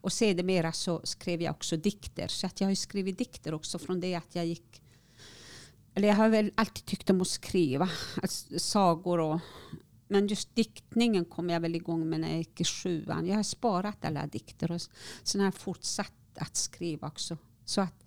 Och 0.00 0.12
sedermera 0.12 0.72
så 0.72 1.00
skrev 1.04 1.42
jag 1.42 1.50
också 1.50 1.76
dikter. 1.76 2.28
Så 2.28 2.46
att 2.46 2.60
jag 2.60 2.68
har 2.68 2.74
skrivit 2.74 3.18
dikter 3.18 3.54
också 3.54 3.78
från 3.78 4.00
det 4.00 4.14
att 4.14 4.34
jag 4.34 4.46
gick 4.46 4.82
eller 5.96 6.08
jag 6.08 6.14
har 6.14 6.28
väl 6.28 6.50
alltid 6.54 6.84
tyckt 6.84 7.10
om 7.10 7.20
att 7.20 7.28
skriva 7.28 7.88
alltså, 8.22 8.58
sagor. 8.58 9.20
Och, 9.20 9.40
men 10.08 10.26
just 10.26 10.54
diktningen 10.54 11.24
kom 11.24 11.50
jag 11.50 11.60
väl 11.60 11.74
igång 11.74 12.08
med 12.08 12.20
när 12.20 12.28
jag 12.28 12.38
gick 12.38 12.60
i 12.60 12.64
sjuan. 12.64 13.26
Jag 13.26 13.36
har 13.36 13.42
sparat 13.42 14.04
alla 14.04 14.26
dikter 14.26 14.72
och 14.72 14.80
sen 15.22 15.40
har 15.40 15.46
jag 15.46 15.54
fortsatt 15.54 16.12
att 16.34 16.56
skriva 16.56 17.08
också. 17.08 17.36
Så 17.64 17.80
att 17.80 18.04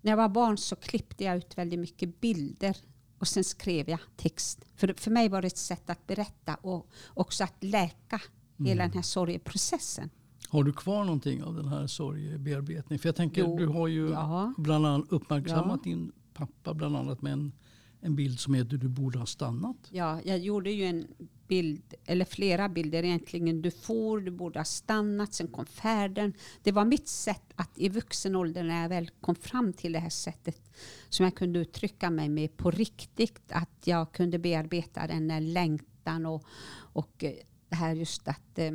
när 0.00 0.12
jag 0.12 0.16
var 0.16 0.28
barn 0.28 0.58
så 0.58 0.76
klippte 0.76 1.24
jag 1.24 1.36
ut 1.36 1.58
väldigt 1.58 1.80
mycket 1.80 2.20
bilder 2.20 2.76
och 3.18 3.28
sen 3.28 3.44
skrev 3.44 3.88
jag 3.88 4.00
text. 4.16 4.64
För, 4.76 4.94
för 4.96 5.10
mig 5.10 5.28
var 5.28 5.42
det 5.42 5.46
ett 5.46 5.56
sätt 5.56 5.90
att 5.90 6.06
berätta 6.06 6.54
och 6.54 6.88
också 7.08 7.44
att 7.44 7.64
läka 7.64 8.20
hela 8.58 8.82
den 8.82 8.92
här 8.92 9.02
sorgeprocessen. 9.02 10.10
Har 10.48 10.64
du 10.64 10.72
kvar 10.72 11.04
någonting 11.04 11.42
av 11.42 11.54
den 11.54 11.68
här 11.68 11.86
sorgebearbetningen? 11.86 12.98
För 12.98 13.08
jag 13.08 13.16
tänker, 13.16 13.40
Jo, 13.40 13.58
du 13.58 13.66
har 13.66 13.88
ju 13.88 14.10
ja. 14.10 14.54
bland 14.56 14.86
annat 14.86 15.06
uppmärksammat 15.08 15.80
Ja. 15.84 15.90
din 15.90 16.12
pappa 16.46 16.74
bland 16.74 16.96
annat 16.96 17.22
med 17.22 17.32
en, 17.32 17.52
en 18.00 18.16
bild 18.16 18.40
som 18.40 18.54
heter 18.54 18.76
Du 18.76 18.88
borde 18.88 19.18
ha 19.18 19.26
stannat. 19.26 19.76
Ja, 19.90 20.20
jag 20.24 20.38
gjorde 20.38 20.70
ju 20.70 20.84
en 20.84 21.06
bild, 21.48 21.94
eller 22.04 22.24
flera 22.24 22.68
bilder 22.68 23.02
egentligen. 23.02 23.62
Du 23.62 23.70
for, 23.70 24.20
du 24.20 24.30
borde 24.30 24.58
ha 24.58 24.64
stannat, 24.64 25.34
sen 25.34 25.48
kom 25.48 25.66
färden. 25.66 26.32
Det 26.62 26.72
var 26.72 26.84
mitt 26.84 27.08
sätt 27.08 27.52
att 27.54 27.78
i 27.78 27.88
vuxen 27.88 28.36
ålder 28.36 28.64
när 28.64 28.82
jag 28.82 28.88
väl 28.88 29.10
kom 29.20 29.34
fram 29.34 29.72
till 29.72 29.92
det 29.92 29.98
här 29.98 30.10
sättet 30.10 30.72
som 31.08 31.24
jag 31.24 31.34
kunde 31.34 31.58
uttrycka 31.58 32.10
mig 32.10 32.28
med 32.28 32.56
på 32.56 32.70
riktigt. 32.70 33.42
Att 33.48 33.86
jag 33.86 34.12
kunde 34.12 34.38
bearbeta 34.38 35.06
den 35.06 35.30
här 35.30 35.40
längtan 35.40 36.26
och, 36.26 36.44
och 36.92 37.24
eh, 37.24 37.32
det 37.68 37.76
här 37.76 37.94
just 37.94 38.28
att 38.28 38.58
eh, 38.58 38.70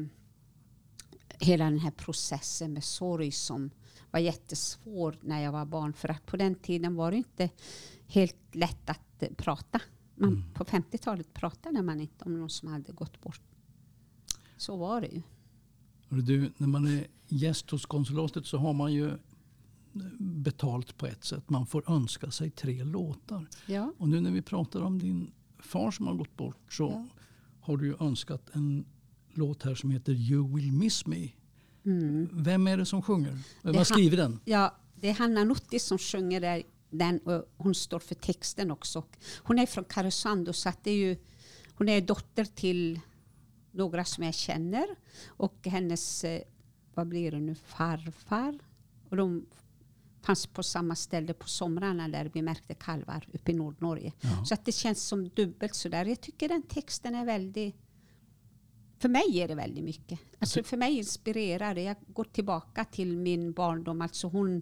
hela 1.39 1.65
den 1.65 1.80
här 1.80 1.92
processen 1.92 2.74
med 2.74 2.84
sorg 2.84 3.32
som 3.32 3.70
var 4.12 4.20
jättesvår 4.20 5.18
när 5.22 5.44
jag 5.44 5.51
var 5.51 5.65
barn. 5.65 5.94
För 5.94 6.10
att 6.12 6.25
på 6.25 6.38
den 6.38 6.56
tiden 6.56 6.96
var 6.96 7.12
det 7.12 7.18
inte 7.18 7.50
helt 8.08 8.56
lätt 8.56 8.89
att 8.89 9.24
prata. 9.38 9.82
Man, 10.15 10.44
På 10.54 10.63
50-talet 10.63 11.34
pratade 11.34 11.82
man 11.82 12.01
inte 12.01 12.25
om 12.25 12.39
någon 12.39 12.50
som 12.50 12.68
hade 12.68 12.92
gått 12.92 13.22
bort. 13.22 13.42
Så 14.58 14.77
var 14.77 15.01
det 15.01 15.08
ju. 15.08 15.22
Du, 16.10 16.51
när 16.58 16.68
man 16.68 16.88
är 16.88 17.08
gäst 17.27 17.70
hos 17.70 17.86
konsulatet 17.86 18.46
så 18.46 18.58
har 18.58 18.74
man 18.74 18.94
ju 18.94 19.12
betalt 20.20 20.98
på 20.98 21.06
ett 21.08 21.24
sätt. 21.24 21.50
Man 21.50 21.65
får 21.65 21.92
önska 21.92 22.32
sig 22.32 22.50
tre 22.51 22.84
låtar. 22.84 23.46
Ja. 23.68 23.94
Och 23.98 24.10
nu 24.10 24.22
när 24.22 24.32
vi 24.32 24.42
pratar 24.42 24.82
om 24.82 25.00
din 25.00 25.32
far 25.60 25.92
som 25.92 26.08
har 26.08 26.13
gått 26.13 26.38
bort 26.38 26.58
så 26.74 26.84
Ja. 26.84 27.06
har 27.62 27.77
du 27.77 27.86
ju 27.86 27.96
önskat 28.00 28.50
en 28.54 28.86
låt 29.38 29.63
här 29.63 29.75
som 29.75 29.92
heter 29.92 30.12
You 30.13 30.56
will 30.56 30.72
miss 30.72 31.06
me. 31.06 31.30
Mm. 31.86 32.30
Vem 32.32 32.68
är 32.68 32.77
det 32.77 32.86
som 32.86 33.01
sjunger? 33.01 33.38
Vem 33.62 33.74
har 33.74 33.80
ha- 33.80 33.86
skrivit 33.86 34.20
den? 34.20 34.39
ja, 34.46 34.75
det 34.96 35.10
är 35.10 35.13
Hanna 35.13 35.44
Nutti 35.44 35.80
som 35.80 35.98
sjunger 35.98 36.42
där. 36.42 36.63
den 36.89 37.20
och 37.20 37.54
hon 37.58 37.75
står 37.75 38.00
för 38.00 38.15
texten 38.15 38.72
också. 38.72 39.04
Hon 39.38 39.60
är 39.60 39.65
från 39.65 39.84
Karesuando 39.84 40.54
så 40.54 40.70
att 40.70 40.84
det 40.84 40.92
är 40.92 40.98
ju, 40.98 41.18
hon 41.74 41.89
är 41.89 42.01
dotter 42.01 42.46
till 42.46 43.00
några 43.72 44.06
som 44.06 44.24
jag 44.24 44.34
känner 44.34 44.86
och 45.25 45.56
hennes, 45.68 46.24
eh, 46.24 46.42
vad 46.94 47.08
blir 47.08 47.32
det 47.32 47.39
nu, 47.39 47.56
farfar. 47.56 48.60
Och 49.10 49.18
de 49.18 49.46
fanns 50.22 50.48
på 50.48 50.63
samma 50.63 50.96
ställe 50.96 51.34
på 51.34 51.48
somrarna 51.48 52.08
där 52.08 52.32
vi 52.34 52.42
märkte 52.42 52.74
kalvar 52.74 53.27
uppe 53.34 53.51
i 53.51 53.54
Nordnorge. 53.54 54.13
Ja. 54.22 54.46
Så 54.46 54.54
att 54.54 54.65
det 54.65 54.72
känns 54.72 55.04
som 55.04 55.30
dubbelt 55.30 55.75
sådär. 55.75 56.06
Jag 56.06 56.22
tycker 56.22 56.50
den 56.50 56.62
texten 56.63 57.15
är 57.15 57.25
väldigt 57.25 57.75
för 59.00 59.10
mig 59.10 59.40
är 59.40 59.48
det 59.48 59.56
väldigt 59.56 59.84
mycket. 59.84 60.20
Alltså 60.40 60.64
för 60.64 60.78
mig 60.78 60.98
inspirerar 60.98 61.75
det. 61.75 61.82
Jag 61.82 61.96
går 62.08 62.24
tillbaka 62.24 62.86
till 62.86 63.18
min 63.18 63.54
barndom. 63.54 64.02
Alltså 64.02 64.28
hon, 64.28 64.62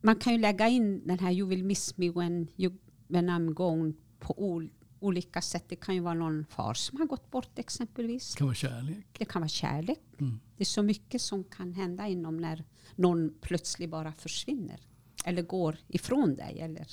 man 0.00 0.16
kan 0.16 0.32
ju 0.32 0.38
lägga 0.38 0.68
in 0.68 1.06
den 1.06 1.18
här 1.18 1.32
You 1.32 1.48
will 1.48 1.64
miss 1.64 1.96
me 1.96 2.10
when, 2.10 2.48
you, 2.56 2.72
when 3.08 3.30
I'm 3.30 3.52
gone 3.52 3.92
på 4.18 4.34
ol, 4.44 4.70
olika 5.00 5.42
sätt. 5.42 5.64
Det 5.68 5.76
kan 5.76 5.94
ju 5.94 6.00
vara 6.00 6.14
någon 6.14 6.44
far 6.44 6.74
som 6.74 6.98
har 7.00 7.06
gått 7.06 7.30
bort 7.30 7.58
exempelvis. 7.58 8.32
Det 8.32 8.38
kan 8.38 8.46
vara 8.46 8.54
kärlek. 8.54 9.06
Det 9.18 9.24
kan 9.24 9.42
vara 9.42 9.48
kärlek. 9.48 10.00
Mm. 10.20 10.40
Det 10.56 10.62
är 10.62 10.66
så 10.66 10.82
mycket 10.82 11.22
som 11.22 11.44
kan 11.44 11.72
hända 11.72 12.06
inom 12.08 12.36
när 12.36 12.64
någon 12.96 13.34
plötsligt 13.40 13.90
bara 13.90 14.12
försvinner. 14.12 14.80
Eller 15.24 15.42
går 15.42 15.78
ifrån 15.88 16.34
dig. 16.36 16.60
Eller, 16.60 16.86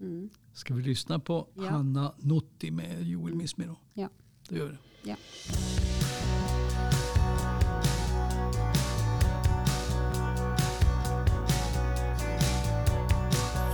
mm, 0.00 0.30
Ska 0.52 0.74
vi 0.74 0.82
lyssna 0.82 1.18
på 1.18 1.48
Ja. 1.54 1.68
Hanna 1.68 2.14
Notti 2.18 2.70
med 2.70 3.02
You 3.02 3.26
will 3.26 3.34
miss 3.34 3.56
me 3.56 3.66
då? 3.66 3.76
ja, 3.94 4.08
Det 4.48 4.58
gör 4.58 4.66
vi. 4.66 5.10
ja. 5.10 5.16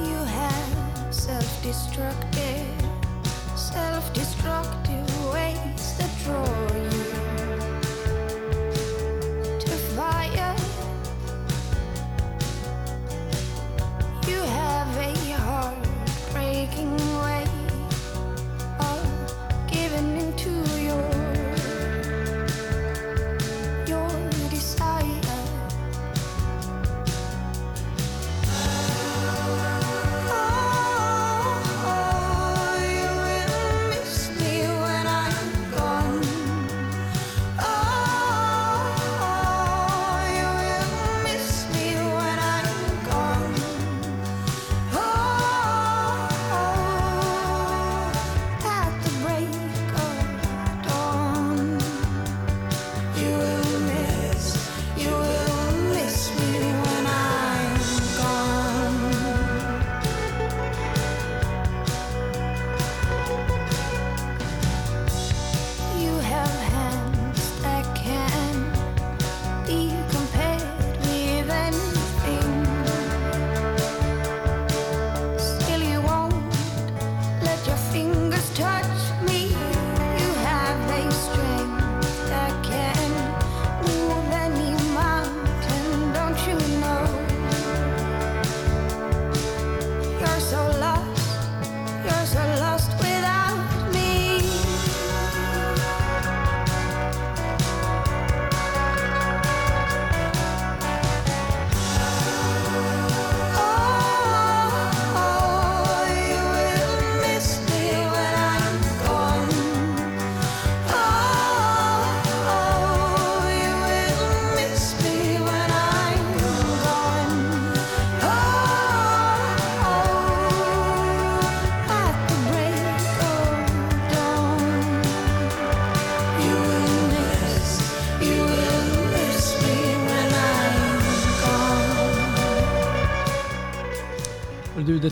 You 0.00 0.16
have 0.24 1.12
self-destructive, 1.14 2.66
self-destructive 3.56 5.06
ways 5.32 5.96
that 5.98 6.10
draw 6.24 6.76
you 6.76 6.81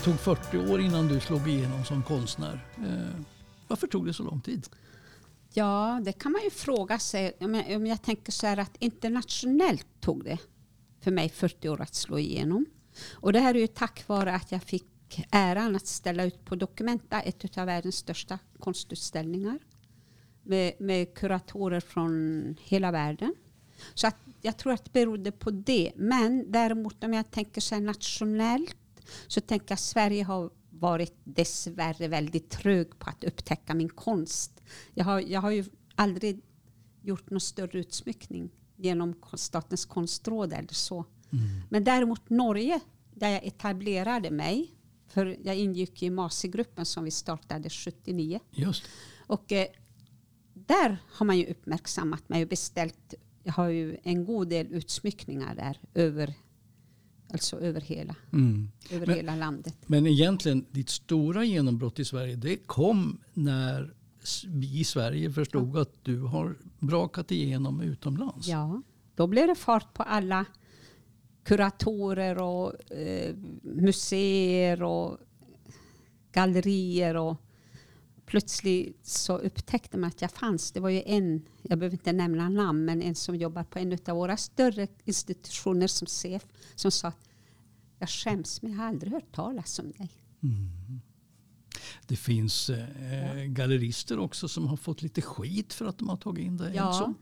tog 0.05 0.21
40 0.21 0.59
år 0.59 0.81
innan 0.81 1.09
du 1.09 1.21
slog 1.21 1.49
igenom 1.49 1.85
som 1.85 2.03
konstnär. 2.03 2.65
Eh, 2.77 3.21
varför 3.69 3.87
tog 3.87 4.07
det 4.07 4.15
så 4.15 4.23
lång 4.23 4.41
tid? 4.41 4.69
Ja, 5.53 6.01
det 6.05 6.13
kan 6.13 6.33
man 6.33 6.43
ju 6.43 6.51
fråga 6.51 6.99
sig. 6.99 7.33
Om 7.41 7.55
jag, 7.55 7.77
om 7.77 7.87
jag 7.87 8.03
tänker 8.03 8.33
så 8.33 8.47
här 8.47 8.57
att 8.57 8.77
internationellt 8.79 9.87
tog 10.01 10.25
det 10.25 10.39
för 11.01 11.11
mig 11.11 11.29
40 11.29 11.69
år 11.69 11.81
att 11.81 11.95
slå 11.95 12.19
igenom. 12.19 12.67
Och 13.13 13.33
det 13.33 13.41
här 13.41 13.55
är 13.55 13.59
ju 13.59 13.67
tack 13.67 14.09
vare 14.09 14.35
att 14.35 14.53
jag 14.53 14.63
fick 14.63 15.27
äran 15.31 15.77
att 15.77 15.87
ställa 15.87 16.25
ut 16.25 16.45
på 16.45 16.55
Documenta, 16.55 17.21
ett 17.21 17.59
av 17.59 17.67
världens 17.67 17.97
största 17.97 18.39
konstutställningar. 18.59 19.59
Med, 20.43 20.73
med 20.79 21.15
kuratorer 21.15 21.81
från 21.81 22.57
hela 22.61 22.91
världen. 22.91 23.35
Så 23.95 24.07
att 24.07 24.17
jag 24.41 24.57
tror 24.57 24.73
att 24.73 24.85
det 24.85 24.93
berodde 24.93 25.33
på 25.33 25.51
det. 25.51 25.93
Men 25.97 26.53
däremot 26.53 27.05
om 27.05 27.15
jag 27.15 27.31
tänker 27.31 27.61
så 27.61 27.75
här 27.75 27.83
nationellt 27.83 28.77
så 29.27 29.41
tänker 29.41 29.67
jag 29.69 29.75
att 29.75 29.81
Sverige 29.81 30.25
har 30.25 30.51
varit 30.71 31.15
dessvärre 31.25 32.09
väldigt 32.09 32.51
trög 32.51 32.99
på 32.99 33.11
att 33.11 33.25
upptäcka 33.25 33.75
min 33.75 33.89
konst. 33.89 34.63
Jag 34.95 35.05
har, 35.05 35.21
jag 35.21 35.41
har 35.41 35.51
ju 35.51 35.65
aldrig 35.95 36.41
gjort 37.03 37.31
någon 37.31 37.41
större 37.41 37.79
utsmyckning 37.79 38.51
genom 38.77 39.15
Statens 39.35 39.85
konstråd 39.85 40.53
eller 40.53 40.75
så. 40.75 41.05
Men 41.69 41.85
däremot 41.85 42.31
Norge, 42.31 42.81
där 43.15 43.29
jag 43.29 43.45
etablerade 43.45 44.31
mig, 44.31 44.75
för 45.07 45.37
jag 45.45 45.57
ingick 45.57 46.03
i 46.03 46.11
MASI-gruppen 46.11 46.87
som 46.87 47.05
vi 47.05 47.11
startade 47.11 47.71
79. 47.71 48.41
Just 48.51 48.85
Och 49.27 49.53
eh, 49.53 49.67
där 50.55 50.97
har 51.13 51.27
man 51.27 51.39
ju 51.39 51.47
uppmärksammat 51.47 52.29
mig 52.29 52.43
och 52.43 52.49
beställt. 52.49 53.15
Jag 53.43 53.53
har 53.53 53.69
ju 53.69 53.97
en 54.03 54.25
god 54.25 54.49
del 54.49 54.67
utsmyckningar 54.67 55.55
där 55.55 55.81
över, 55.95 56.35
alltså 57.33 57.61
över, 57.61 57.81
hela, 57.81 58.15
mm. 58.33 58.71
över 58.91 59.07
Men- 59.07 59.17
hela 59.17 59.37
landet. 59.37 59.77
Men 59.87 60.07
egentligen, 60.07 60.67
ditt 60.71 60.89
stora 60.89 61.45
genombrott 61.45 61.99
i 61.99 62.05
Sverige, 62.05 62.37
det 62.37 62.57
kom 62.57 63.21
när 63.35 63.95
vi 64.47 64.81
i 64.81 64.85
Sverige 64.85 65.31
förstod 65.31 65.79
att 65.79 66.05
du 66.05 66.21
har 66.21 66.57
brakat 66.79 67.31
igenom 67.31 67.81
utomlands. 67.81 68.49
Ja, 68.49 68.83
då 69.15 69.27
blev 69.27 69.47
det 69.47 69.55
fart 69.55 69.95
på 69.95 70.03
alla 70.03 70.45
kuratorer 71.45 72.39
och 72.39 72.93
eh, 72.93 73.35
museer 73.63 74.83
och 74.83 75.19
gallerier. 76.33 77.17
Och 77.17 77.37
plötsligt 78.27 79.07
så 79.07 79.39
upptäckte 79.39 79.99
man 79.99 80.09
att 80.09 80.23
jag 80.23 80.31
fanns. 80.31 80.73
Det 80.73 80.81
var 80.81 80.91
ju 80.91 81.03
en, 81.07 81.43
jag 81.63 81.79
behöver 81.79 81.95
inte 81.95 82.13
nämna 82.13 82.49
namn, 82.49 82.85
men 82.85 83.03
en 83.03 83.15
som 83.15 83.37
jobbar 83.37 83.65
på 83.65 83.79
en 83.79 83.99
av 84.07 84.17
våra 84.17 84.37
större 84.37 84.87
institutioner 85.05 85.87
som 85.87 86.07
CEF 86.07 86.47
som 86.81 86.91
sa 86.91 87.09
att 87.09 87.29
jag 87.99 88.09
skäms 88.09 88.63
men 88.63 88.73
jag 88.73 88.79
har 88.79 88.87
aldrig 88.87 89.13
hört 89.13 89.33
talas 89.33 89.79
om 89.79 89.93
dig. 89.93 90.11
Det 92.07 92.17
finns 92.17 92.71
eh, 92.71 93.45
gallerister 93.45 94.19
också 94.19 94.49
som 94.49 94.67
har 94.67 94.77
fått 94.77 95.03
lite 95.03 95.23
skit 95.23 95.73
för 95.73 95.85
att 95.85 95.99
de 95.99 96.09
har 96.09 96.17
tagit 96.17 96.45
in 96.45 96.57
dig. 96.57 96.73
Ja, 96.75 97.15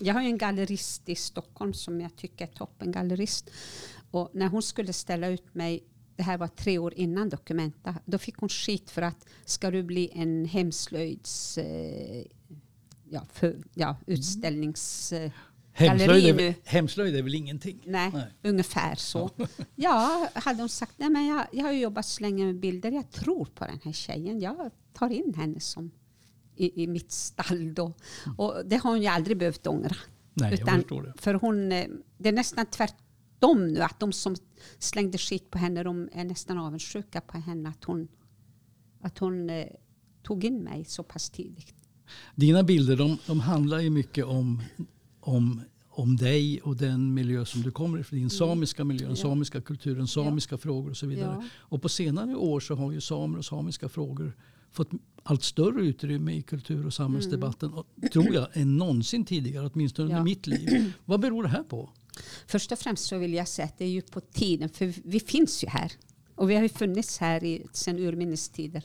jag 0.00 0.14
har 0.14 0.22
ju 0.22 0.28
en 0.28 0.38
gallerist 0.38 1.08
i 1.08 1.14
Stockholm 1.14 1.74
som 1.74 2.00
jag 2.00 2.16
tycker 2.16 2.44
är 2.46 2.52
toppen 2.52 2.92
gallerist. 2.92 3.50
Och 4.10 4.30
när 4.32 4.48
hon 4.48 4.62
skulle 4.62 4.92
ställa 4.92 5.28
ut 5.28 5.54
mig 5.54 5.84
det 6.16 6.22
här 6.22 6.38
var 6.38 6.48
tre 6.48 6.78
år 6.78 6.94
innan 6.94 7.28
Documenta. 7.28 7.94
Då 8.04 8.18
fick 8.18 8.36
hon 8.36 8.48
skit 8.48 8.90
för 8.90 9.02
att 9.02 9.26
ska 9.44 9.70
du 9.70 9.82
bli 9.82 10.10
en 10.12 10.44
hemslöjds 10.44 11.58
eh, 11.58 12.24
ja, 13.10 13.26
för, 13.32 13.56
ja, 13.74 13.96
utställnings... 14.06 15.12
Eh, 15.12 15.30
Hemslöjd 15.78 16.24
är, 16.26 16.32
väl- 16.32 16.54
hemslöjd 16.64 17.16
är 17.16 17.22
väl 17.22 17.34
ingenting? 17.34 17.80
nej, 17.86 18.10
Nej. 18.14 18.26
ungefär 18.42 18.94
så. 18.94 19.30
Ja, 19.74 20.28
hade 20.34 20.62
hon 20.62 20.68
sagt, 20.68 20.92
nej 20.96 21.10
men 21.10 21.26
jag, 21.26 21.46
jag 21.52 21.64
har 21.64 21.72
jobbat 21.72 22.06
så 22.06 22.22
länge 22.22 22.44
med 22.46 22.60
bilder, 22.60 22.90
jag 22.92 23.10
tror 23.10 23.44
på 23.44 23.64
den 23.64 23.78
här 23.84 23.92
tjejen. 23.92 24.40
Jag 24.40 24.70
tar 24.92 25.10
in 25.10 25.34
henne 25.34 25.60
som 25.60 25.90
i, 26.56 26.82
i 26.82 26.86
mitt 26.86 27.12
stall 27.12 27.74
då. 27.74 27.92
Och 28.36 28.54
det 28.66 28.76
har 28.76 28.90
hon 28.90 29.00
ju 29.02 29.06
aldrig 29.06 29.36
behövt 29.38 29.66
ångra. 29.66 29.96
Nej, 30.34 30.50
jag 30.50 30.60
Utan- 30.60 30.74
förstår 30.80 31.02
det. 31.02 31.12
För 31.16 31.34
hon, 31.34 31.72
eh, 31.72 31.86
det 32.18 32.28
är 32.28 32.32
nästan 32.32 32.66
tvärtom 32.66 33.68
nu. 33.68 33.80
Att 33.80 34.00
de 34.00 34.12
som 34.12 34.36
slängde 34.78 35.18
skit 35.18 35.50
på 35.50 35.58
henne, 35.58 35.82
de 35.82 36.08
är 36.12 36.24
nästan 36.24 36.58
avundsjuka 36.58 37.20
på 37.20 37.38
henne. 37.38 37.68
Att 37.68 37.84
hon, 37.84 38.08
att 39.00 39.18
hon 39.18 39.50
eh, 39.50 39.66
tog 40.22 40.44
in 40.44 40.58
mig 40.62 40.84
så 40.84 41.02
pass 41.02 41.30
tidigt. 41.30 41.74
Dina 42.34 42.62
bilder 42.62 42.96
de, 42.96 43.18
de 43.26 43.40
handlar 43.40 43.78
ju 43.80 43.90
mycket 43.90 44.24
om, 44.24 44.62
om, 45.26 45.60
om 45.90 46.16
dig 46.16 46.60
och 46.60 46.76
den 46.76 47.14
miljö 47.14 47.44
som 47.44 47.62
du 47.62 47.70
kommer 47.70 47.98
ifrån. 47.98 48.18
Din 48.18 48.30
samiska 48.30 48.84
miljö, 48.84 49.06
den 49.06 49.16
Mm. 49.16 49.16
Samiska 49.22 49.60
kulturen, 49.60 50.06
samiska 50.08 50.58
frågor 50.58 50.90
och 50.90 50.96
så 50.96 51.06
vidare. 51.06 51.48
Och 51.58 51.82
på 51.82 51.88
senare 51.88 52.36
år 52.36 52.60
så 52.60 52.74
har 52.74 52.92
ju 52.92 53.00
samer 53.00 53.38
och 53.38 53.44
samiska 53.44 53.88
frågor 53.88 54.36
fått 54.72 54.90
allt 55.22 55.42
större 55.42 55.82
utrymme 55.82 56.32
i 56.32 56.42
kultur 56.42 56.86
och 56.86 56.94
samhällsdebatten. 56.94 57.72
Och, 57.72 57.86
tror 58.12 58.34
jag 58.34 58.48
än 58.52 58.76
någonsin 58.76 59.24
tidigare, 59.24 59.70
åtminstone 59.74 60.04
under 60.06 60.16
Ja. 60.16 60.24
mitt 60.24 60.46
liv. 60.46 60.92
Vad 61.04 61.20
beror 61.20 61.42
det 61.42 61.48
här 61.48 61.62
på? 61.62 61.90
Först 62.46 62.72
och 62.72 62.78
främst 62.78 63.04
så 63.04 63.18
vill 63.18 63.34
jag 63.34 63.48
säga 63.48 63.66
att 63.66 63.78
det 63.78 63.84
är 63.84 63.88
ju 63.88 64.02
på 64.02 64.20
tiden, 64.20 64.68
för 64.68 64.94
vi 65.04 65.20
finns 65.20 65.64
ju 65.64 65.68
här. 65.68 65.92
Och 66.34 66.50
vi 66.50 66.54
har 66.54 66.62
ju 66.62 66.68
funnits 66.68 67.18
här 67.18 67.44
i, 67.44 67.66
sedan 67.72 67.98
urminnes 67.98 68.48
tider. 68.48 68.82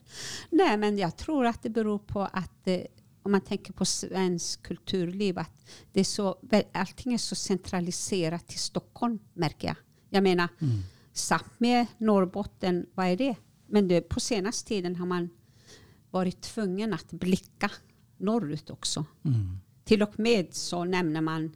Nej, 0.50 0.78
men 0.78 0.98
jag 0.98 1.18
tror 1.18 1.46
att 1.46 1.64
det 1.64 1.70
beror 1.70 2.00
på 2.00 2.22
att 2.22 2.68
eh, 2.68 2.80
om 3.24 3.32
man 3.32 3.42
tänker 3.42 3.74
på 3.74 3.86
svensk 3.86 4.64
kulturliv, 4.64 5.40
att 5.40 5.66
det 5.92 6.00
är 6.00 6.04
så, 6.04 6.38
allting 6.74 7.14
är 7.14 7.18
så 7.18 7.36
centraliserat 7.36 8.48
till 8.48 8.60
Stockholm, 8.60 9.20
märker 9.34 9.68
jag. 9.68 9.76
Jag 10.10 10.24
menar, 10.24 10.48
Sápmi, 11.14 11.86
Norrbotten, 11.98 12.86
vad 12.94 13.08
är 13.08 13.18
det? 13.18 13.36
Men 13.68 13.88
det, 13.88 14.02
på 14.02 14.20
senaste 14.20 14.68
tiden 14.68 14.96
har 14.96 15.06
man 15.06 15.30
varit 16.12 16.42
tvungen 16.42 16.94
att 16.94 17.12
blicka 17.12 17.72
norrut 18.18 18.70
också. 18.70 19.06
Mm. 19.26 19.58
Till 19.84 20.04
och 20.04 20.20
med 20.20 20.54
så 20.54 20.84
nämner 20.84 21.22
man 21.22 21.56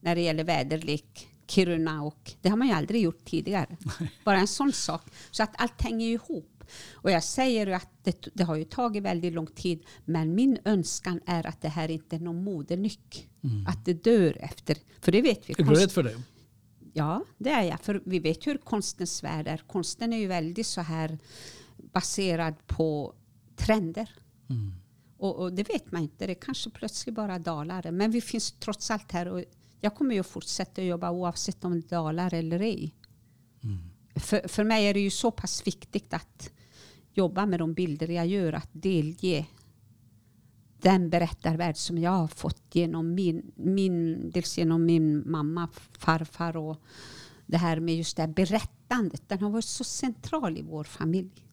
när 0.00 0.14
det 0.14 0.20
gäller 0.20 0.44
väderlek 0.44 1.28
Kiruna 1.46 2.02
och 2.02 2.32
det 2.42 2.48
har 2.48 2.56
man 2.56 2.68
ju 2.68 2.74
aldrig 2.74 3.02
gjort 3.02 3.24
tidigare. 3.24 3.76
Bara 4.24 4.38
en 4.38 4.46
sån 4.48 4.72
sak. 4.72 5.02
Så 5.30 5.42
att 5.42 5.60
allt 5.60 5.82
hänger 5.82 6.06
ihop. 6.06 6.55
Och 6.92 7.10
jag 7.10 7.24
säger 7.24 7.66
ju 7.66 7.72
att 7.72 7.88
det, 8.02 8.28
det 8.34 8.44
har 8.44 8.56
ju 8.56 8.64
tagit 8.64 9.02
väldigt 9.02 9.32
lång 9.32 9.46
tid 9.46 9.84
men 10.04 10.34
min 10.34 10.58
önskan 10.64 11.20
är 11.26 11.46
att 11.46 11.62
det 11.62 11.68
här 11.68 11.90
inte 11.90 12.16
är 12.16 12.20
någon 12.20 12.44
modenyck. 12.44 13.28
Att 13.66 13.84
det 13.84 14.04
dör 14.04 14.36
efter. 14.40 14.76
För 15.00 15.12
det 15.12 15.22
vet 15.22 15.50
vi. 15.50 15.54
Är 15.58 15.64
du 15.64 15.74
rädd 15.74 15.92
för 15.92 16.02
det? 16.02 16.22
Ja, 16.92 17.24
det 17.38 17.50
är 17.50 17.62
jag. 17.62 17.80
För 17.80 18.02
vi 18.04 18.18
vet 18.18 18.46
hur 18.46 18.58
konstens 18.58 19.24
värld 19.24 19.48
är. 19.48 19.56
Konsten 19.56 20.12
är 20.12 20.16
ju 20.16 20.26
väldigt 20.26 20.66
så 20.66 20.80
här 20.80 21.18
baserad 21.76 22.66
på 22.66 23.14
trender. 23.56 24.10
Mm. 24.50 24.72
Och, 25.18 25.36
och 25.36 25.52
det 25.52 25.68
vet 25.68 25.92
man 25.92 26.02
inte. 26.02 26.26
Det 26.26 26.34
kanske 26.34 26.70
plötsligt 26.70 27.14
bara 27.14 27.38
dalar. 27.38 27.90
Men 27.90 28.10
vi 28.10 28.20
finns 28.20 28.52
trots 28.52 28.90
allt 28.90 29.12
här. 29.12 29.28
Och 29.28 29.44
jag 29.80 29.94
kommer 29.94 30.14
ju 30.14 30.22
fortsätta 30.22 30.82
jobba 30.82 31.10
oavsett 31.10 31.64
om 31.64 31.80
det 31.80 31.88
dalar 31.88 32.34
eller 32.34 32.60
ej. 32.60 32.94
För, 34.16 34.48
för 34.48 34.64
mig 34.64 34.86
är 34.86 34.94
det 34.94 35.00
ju 35.00 35.10
så 35.10 35.30
pass 35.30 35.66
viktigt 35.66 36.14
att 36.14 36.50
jobba 37.12 37.46
med 37.46 37.58
de 37.58 37.74
bilder 37.74 38.08
jag 38.08 38.26
gör. 38.26 38.52
Att 38.52 38.70
delge 38.72 39.46
den 40.80 41.10
berättarvärld 41.10 41.76
som 41.76 41.98
jag 41.98 42.10
har 42.10 42.28
fått 42.28 42.62
genom 42.72 43.14
min, 43.14 43.52
min, 43.54 44.30
dels 44.30 44.58
genom 44.58 44.86
min 44.86 45.30
mamma, 45.30 45.68
farfar 45.98 46.56
och 46.56 46.82
det 47.46 47.56
här 47.56 47.80
med 47.80 47.96
just 47.96 48.16
det 48.16 48.22
här 48.22 48.28
berättandet. 48.28 49.28
Den 49.28 49.42
har 49.42 49.50
varit 49.50 49.64
så 49.64 49.84
central 49.84 50.58
i 50.58 50.62
vår 50.62 50.84
familj. 50.84 51.45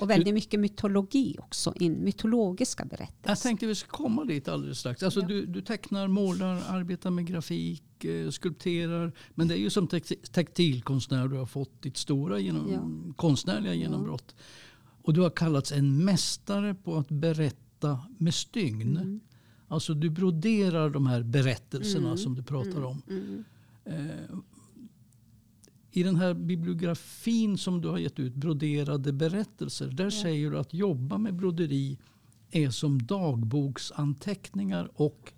Och 0.00 0.10
väldigt 0.10 0.34
mycket 0.34 0.60
mytologi 0.60 1.36
också, 1.38 1.72
in, 1.76 1.92
mytologiska 2.04 2.82
Jag 2.82 2.88
berättelser. 2.90 3.48
tänkte 3.48 3.66
vi 3.66 3.74
ska 3.74 3.88
komma 3.90 4.24
dit 4.24 4.48
alldeles 4.48 4.78
strax. 4.78 5.02
Alltså 5.02 5.20
Ja. 5.20 5.26
du, 5.26 5.46
du 5.46 5.60
tecknar, 5.60 6.08
målar, 6.08 6.62
arbetar 6.68 7.10
med 7.10 7.26
grafik, 7.26 8.04
eh, 8.04 8.30
skulpterar. 8.30 9.12
Men 9.34 9.48
det 9.48 9.54
är 9.54 9.58
ju 9.58 9.70
som 9.70 9.88
tex- 9.88 10.30
textilkonstnär 10.32 11.28
du 11.28 11.36
har 11.36 11.46
fått 11.46 11.82
ditt 11.82 11.96
stora 11.96 12.38
genom, 12.38 12.72
Ja. 12.72 13.12
konstnärliga 13.16 13.74
genombrott. 13.74 14.34
Och 15.02 15.14
du 15.14 15.20
har 15.20 15.30
kallats 15.30 15.72
en 15.72 16.04
mästare 16.04 16.74
på 16.74 16.96
att 16.96 17.08
berätta 17.08 18.00
med 18.18 18.34
stygn. 18.34 18.96
Mm. 18.96 19.20
Alltså 19.68 19.94
du 19.94 20.10
broderar 20.10 20.90
de 20.90 21.06
här 21.06 21.22
berättelserna 21.22 22.06
Mm. 22.06 22.18
som 22.18 22.34
du 22.34 22.42
pratar 22.42 22.82
om. 22.84 23.02
Mm. 23.08 23.44
Eh, 23.84 24.38
I 25.92 26.02
den 26.02 26.16
här 26.16 26.34
bibliografin 26.34 27.58
som 27.58 27.80
du 27.80 27.88
har 27.88 27.98
gett 27.98 28.18
ut, 28.18 28.34
Broderade 28.34 29.12
berättelser, 29.12 29.86
där 29.86 30.10
säger 30.10 30.50
du 30.50 30.58
att 30.58 30.74
jobba 30.74 31.18
med 31.18 31.34
broderi 31.34 31.98
är 32.50 32.70
som 32.70 33.06
dagboksanteckningar 33.06 34.90
och, 34.94 35.32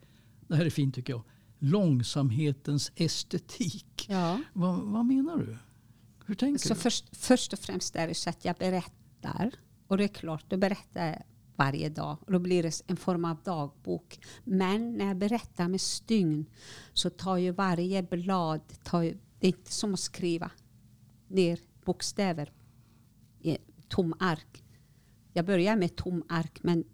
det 0.49 0.57
här 0.57 0.67
är 0.67 0.71
fint 0.71 0.95
tycker 0.95 1.13
jag, 1.13 1.23
långsamhetens 1.59 2.93
estetik. 2.97 4.07
Ja. 4.09 4.41
Vad, 4.53 4.81
vad 4.81 5.05
menar 5.05 5.37
du? 5.39 5.57
Hur 6.27 6.35
tänker 6.35 6.69
Så 6.69 6.75
du? 6.75 6.81
först, 6.81 7.17
först 7.17 7.53
och 7.53 7.59
främst 7.59 7.97
är 7.97 8.09
det 8.09 8.15
så 8.15 8.31
att 8.31 8.45
jag 8.45 8.57
berättar. 8.57 9.51
Och 9.87 9.99
det 9.99 10.05
är 10.05 10.09
klart, 10.09 10.45
då 10.49 10.57
berättar 10.57 11.07
jag 11.07 11.23
varje 11.57 11.89
dag. 11.89 12.17
Och 12.21 12.33
då 12.33 12.39
blir 12.39 12.63
det 12.63 12.83
en 12.87 12.97
form 12.97 13.25
av 13.25 13.37
dagbok. 13.45 14.19
Men 14.45 14.97
när 14.97 15.07
jag 15.07 15.17
berättar 15.17 15.69
med 15.69 15.81
stygn 15.81 16.47
så 16.93 17.11
tar 17.11 17.37
ju 17.37 17.51
varje 17.51 18.03
blad, 18.03 18.61
tar 18.83 19.03
ju, 19.03 19.19
det 19.43 19.49
är 19.49 19.53
inte 19.59 19.73
som 19.73 19.95
att 19.95 20.01
skriva 20.01 20.51
ner 21.29 21.59
bokstäver 21.85 22.53
i 23.41 23.59
tom 23.89 24.15
ark. 24.19 24.65
Jag 25.33 25.45
börjar 25.47 25.77
med 25.77 25.97
tom 25.97 26.23
ark 26.29 26.59
men 26.63 26.85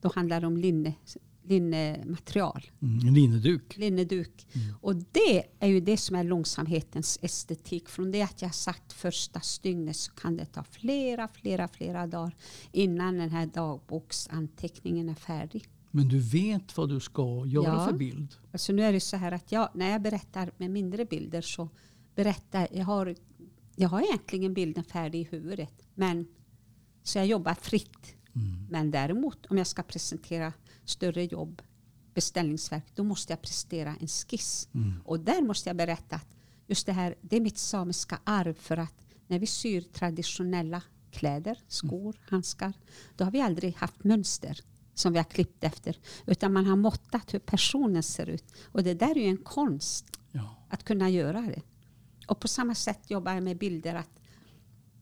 då 0.00 0.12
handlar 0.14 0.40
det 0.40 0.46
om 0.46 0.56
linne, 0.56 0.94
linnematerial 1.42 2.70
Mm, 2.82 3.14
linneduk. 3.14 3.76
linneduk. 3.76 4.46
Och 4.80 4.96
det 4.96 5.42
är 5.58 5.68
ju 5.68 5.80
det 5.80 5.96
som 5.96 6.16
är 6.16 6.24
långsamhetens 6.24 7.18
estetik. 7.22 7.88
Från 7.88 8.10
det 8.10 8.22
att 8.22 8.42
jag 8.42 8.54
sagt 8.54 8.92
första 8.92 9.40
stygnet 9.40 9.96
så 9.96 10.12
kan 10.12 10.36
det 10.36 10.44
ta 10.44 10.64
flera, 10.64 11.28
flera, 11.28 11.68
flera 11.68 12.06
dagar 12.06 12.36
innan 12.72 13.14
den 13.18 13.30
här 13.30 13.46
dagboksanteckningen 13.46 15.08
är 15.08 15.14
färdig. 15.14 15.68
Men 15.90 16.08
du 16.08 16.18
vet 16.18 16.76
vad 16.76 16.88
du 16.88 17.00
ska 17.00 17.44
göra 17.46 17.64
Ja. 17.66 17.86
för 17.86 17.96
bild. 17.96 18.34
Alltså 18.52 18.72
nu 18.72 18.82
är 18.82 18.92
det 18.92 19.00
så 19.00 19.16
här 19.16 19.32
att 19.32 19.52
jag, 19.52 19.68
när 19.74 19.90
jag 19.90 20.02
berättar 20.02 20.52
med 20.56 20.70
mindre 20.70 21.04
bilder 21.04 21.42
så 21.42 21.68
berättar 22.24 22.68
jag 22.72 22.84
har, 22.84 23.14
jag 23.76 23.88
har 23.88 24.02
egentligen 24.02 24.54
bilden 24.54 24.84
färdig 24.84 25.20
i 25.20 25.24
huvudet. 25.24 25.72
Men, 25.94 26.26
så 27.02 27.18
jag 27.18 27.26
jobbar 27.26 27.54
fritt. 27.54 28.14
Men 28.70 28.90
däremot 28.90 29.46
om 29.46 29.58
jag 29.58 29.66
ska 29.66 29.82
presentera 29.82 30.52
större 30.84 31.24
jobb, 31.24 31.62
beställningsverk, 32.14 32.84
då 32.94 33.04
måste 33.04 33.32
jag 33.32 33.42
prestera 33.42 33.96
en 34.00 34.08
skiss. 34.08 34.68
Och 35.04 35.20
där 35.20 35.42
måste 35.42 35.68
jag 35.68 35.76
berätta 35.76 36.16
att 36.16 36.26
just 36.66 36.86
det 36.86 36.92
här, 36.92 37.14
det 37.20 37.36
är 37.36 37.40
mitt 37.40 37.58
samiska 37.58 38.18
arv 38.24 38.54
för 38.54 38.76
att 38.76 39.06
när 39.26 39.38
vi 39.38 39.46
syr 39.46 39.80
traditionella 39.80 40.82
kläder, 41.10 41.58
skor, 41.68 42.16
handskar, 42.28 42.72
då 43.16 43.24
har 43.24 43.30
vi 43.30 43.40
aldrig 43.40 43.74
haft 43.76 44.04
mönster 44.04 44.60
som 44.94 45.12
vi 45.12 45.18
har 45.18 45.24
klippt 45.24 45.64
efter. 45.64 45.96
Utan 46.26 46.52
man 46.52 46.66
har 46.66 46.76
måttat 46.76 47.34
hur 47.34 47.38
personen 47.38 48.02
ser 48.02 48.26
ut. 48.26 48.44
Och 48.64 48.82
det 48.82 48.94
där 48.94 49.10
är 49.10 49.20
ju 49.22 49.28
en 49.28 49.36
konst 49.44 50.06
Ja. 50.32 50.56
att 50.68 50.84
kunna 50.84 51.10
göra 51.10 51.40
det. 51.40 51.62
Och 52.30 52.40
på 52.40 52.48
samma 52.48 52.74
sätt 52.74 53.10
jobbar 53.10 53.32
jag 53.34 53.42
med 53.42 53.58
bilder 53.58 53.94
att 53.94 54.20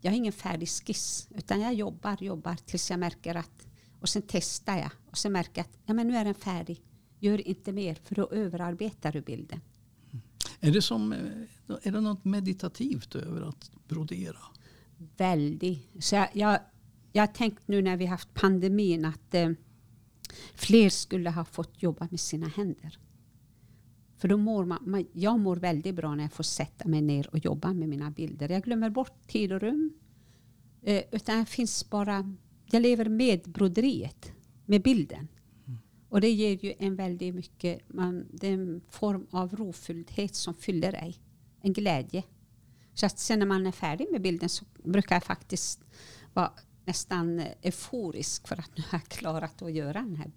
jag 0.01 0.11
har 0.11 0.17
ingen 0.17 0.33
färdig 0.33 0.69
skiss 0.69 1.29
utan 1.31 1.61
jag 1.61 1.75
jobbar, 1.75 2.17
jobbar 2.21 2.57
tills 2.57 2.91
jag 2.91 3.01
märker 3.01 3.35
att 3.35 3.67
och 4.01 4.09
sen 4.09 4.23
testar 4.27 4.79
jag 4.79 4.91
och 5.11 5.19
sen 5.19 5.33
märker 5.33 5.59
jag 5.61 5.65
att 5.65 5.79
ja, 5.87 5.95
men 5.95 6.09
nu 6.09 6.17
är 6.17 6.25
den 6.25 6.35
färdig. 6.35 6.83
Gör 7.19 7.49
inte 7.49 7.73
mer 7.73 7.95
för 7.95 8.15
då 8.15 8.29
överarbetar 8.31 9.13
du 9.13 9.21
bilden. 9.21 9.61
Är, 10.61 10.71
det 10.71 10.83
som, 10.83 11.13
eh, 11.13 11.19
är 11.83 11.93
det 11.93 12.01
något 12.01 12.25
meditativt 12.25 13.15
över 13.15 13.43
att 13.43 13.71
brodera? 13.89 14.41
Väldigt. 15.17 16.05
Så 16.05 16.15
jag, 16.15 16.29
jag, 16.33 16.59
jag 17.13 17.23
har 17.23 17.33
tänkt 17.33 17.69
nu 17.69 17.83
när 17.83 17.97
vi 17.97 18.07
haft 18.07 18.35
pandemin 18.35 19.05
att 19.05 19.35
eh, 19.35 19.51
fler 20.55 20.91
skulle 20.91 21.31
ha 21.31 21.45
fått 21.45 21.83
jobba 21.83 22.09
med 22.11 22.21
sina 22.21 22.49
händer. 22.49 22.99
För 24.19 24.29
då 24.29 24.37
mår 24.37 24.65
man, 24.65 25.07
jag 25.13 25.41
mår 25.41 25.57
väldigt 25.57 25.95
bra 25.95 26.15
när 26.15 26.25
jag 26.25 26.33
får 26.33 26.45
sätta 26.45 26.89
mig 26.89 27.03
ner 27.03 27.29
och 27.33 27.39
jobba 27.39 27.73
med 27.73 27.89
mina 27.89 28.11
bilder. 28.11 28.49
Jag 28.49 28.63
glömmer 28.63 28.91
bort 28.91 29.27
tid 29.27 29.53
och 29.53 29.61
rum. 29.61 29.93
Eh, 30.83 31.03
utan 31.13 31.39
jag 31.39 31.49
finns 31.49 31.91
bara, 31.91 32.35
jag 32.67 32.83
lever 32.83 33.09
med 33.09 33.43
broderiet, 33.43 34.33
med 34.67 34.83
bilden. 34.83 35.29
Och 36.09 36.21
det 36.21 36.31
ger 36.31 36.65
ju 36.65 36.75
en 36.79 36.97
väldigt 36.97 37.35
mycket, 37.35 37.81
man, 37.89 38.27
det 38.33 38.49
är 38.49 38.53
en 38.53 38.81
form 38.89 39.27
av 39.31 39.57
rofylldhet 39.57 40.35
som 40.35 40.55
fyller 40.55 40.93
dig. 40.93 41.17
En 41.61 41.73
glädje. 41.73 42.23
Så 42.95 43.07
att 43.07 43.19
sen 43.19 43.39
när 43.39 43.47
man 43.47 43.67
är 43.67 43.73
färdig 43.73 44.07
med 44.13 44.23
bilden 44.23 44.49
så 44.49 44.65
brukar 44.85 45.17
jag 45.17 45.25
faktiskt 45.25 45.85
vara 46.35 46.53
nästan 46.85 47.39
eh, 47.39 47.47
euforisk 47.63 48.49
för 48.49 48.57
att 48.57 48.77
nu 48.77 48.83
har 48.91 48.99
jag 48.99 49.09
klarat 49.09 49.63
att 49.63 49.73
göra 49.73 49.93
den 49.93 50.17
här 50.17 50.31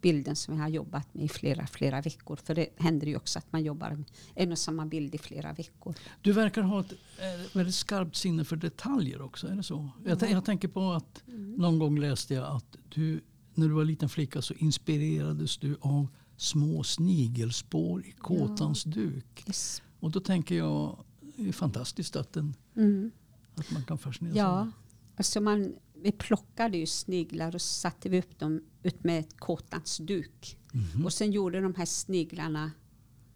bilden 0.00 0.36
som 0.36 0.54
jag 0.54 0.62
har 0.62 0.68
jobbat 0.68 1.14
med 1.14 1.24
i 1.24 1.28
flera, 1.28 1.66
flera 1.66 2.00
veckor. 2.00 2.36
För 2.36 2.54
det 2.54 2.68
händer 2.76 3.06
ju 3.06 3.16
också 3.16 3.38
att 3.38 3.52
man 3.52 3.64
jobbar 3.64 3.90
med 3.90 4.04
en 4.34 4.52
och 4.52 4.58
samma 4.58 4.86
bild 4.86 5.14
i 5.14 5.18
flera 5.18 5.52
veckor. 5.52 5.94
Du 6.22 6.32
verkar 6.32 6.62
ha 6.62 6.80
ett 6.80 6.92
eh, 6.92 7.56
väldigt 7.56 7.74
skarpt 7.74 8.16
sinne 8.16 8.44
för 8.44 8.56
detaljer 8.56 9.20
också. 9.22 9.46
Är 9.48 9.54
det 9.56 9.62
så? 9.62 9.88
Jag, 10.04 10.30
jag 10.30 10.44
tänker 10.44 10.68
på 10.68 10.92
att 10.92 11.22
någon 11.56 11.78
gång 11.78 11.98
läste 11.98 12.34
jag 12.34 12.56
att 12.56 12.76
du 12.88 13.20
när 13.54 13.68
du 13.68 13.74
var 13.74 13.84
liten 13.84 14.08
flicka 14.08 14.42
så 14.42 14.54
inspirerades 14.54 15.56
du 15.58 15.76
av 15.80 16.06
små 16.36 16.82
snigelspår 16.84 18.06
i 18.06 18.12
kåtans 18.12 18.84
duk. 18.84 19.44
Yes. 19.46 19.82
Och 20.00 20.10
då 20.10 20.20
tänker 20.20 20.54
jag, 20.54 21.04
det 21.36 21.48
är 21.48 21.52
fantastiskt 21.52 22.16
att, 22.16 22.32
den, 22.32 22.54
Mm. 22.76 23.10
att 23.54 23.70
man 23.70 23.84
kan 23.84 23.98
fascineras 23.98 24.36
Ja, 24.36 24.60
av 24.60 24.70
alltså 25.16 25.40
man, 25.40 25.74
vi 26.02 26.12
plockade 26.12 26.78
ju 26.78 26.86
sniglar 26.86 27.54
och 27.54 27.62
satte 27.62 28.08
vi 28.08 28.18
upp 28.18 28.38
dem 28.38 28.62
ut 28.86 29.04
med 29.04 29.20
ett 29.20 29.40
kåtans 29.40 29.96
duk. 29.96 30.58
Mhm. 30.72 31.04
Och 31.06 31.12
sen 31.12 31.32
gjorde 31.32 31.60
de 31.60 31.74
här 31.74 31.84
sniglarna 31.84 32.70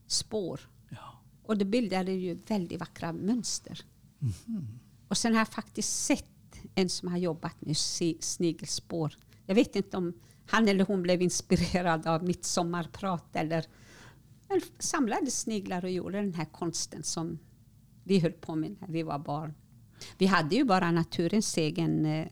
spår. 0.06 0.60
Ja. 0.88 1.22
Och 1.42 1.58
det 1.58 1.64
bildade 1.64 2.12
ju 2.12 2.34
väldigt 2.34 2.80
vackra 2.80 3.12
mönster. 3.12 3.80
Mhm. 4.18 4.78
Och 5.08 5.16
sen 5.16 5.32
har 5.32 5.40
jag 5.40 5.48
faktiskt 5.48 6.04
sett 6.04 6.26
en 6.74 6.88
som 6.88 7.08
har 7.08 7.18
jobbat 7.18 7.60
med 7.60 7.76
snigelspår. 8.20 9.16
Jag 9.46 9.54
vet 9.54 9.76
inte 9.76 9.96
om 9.96 10.12
han 10.46 10.68
eller 10.68 10.84
hon 10.84 11.02
blev 11.02 11.22
inspirerad 11.22 12.06
av 12.06 12.24
mitt 12.24 12.44
sommarprat 12.44 13.36
eller, 13.36 13.66
eller 14.48 14.62
samlade 14.78 15.30
sniglar 15.30 15.84
och 15.84 15.90
gjorde 15.90 16.20
den 16.20 16.34
här 16.34 16.44
konsten 16.44 17.02
som 17.02 17.38
vi 18.04 18.18
höll 18.18 18.32
på 18.32 18.54
med 18.54 18.76
när 18.80 18.88
vi 18.88 19.02
var 19.02 19.18
barn. 19.18 19.54
Vi 20.18 20.26
hade 20.26 20.56
ju 20.56 20.64
bara 20.64 20.90
naturens 20.90 21.56
egen, 21.56 22.06
eh, 22.06 22.28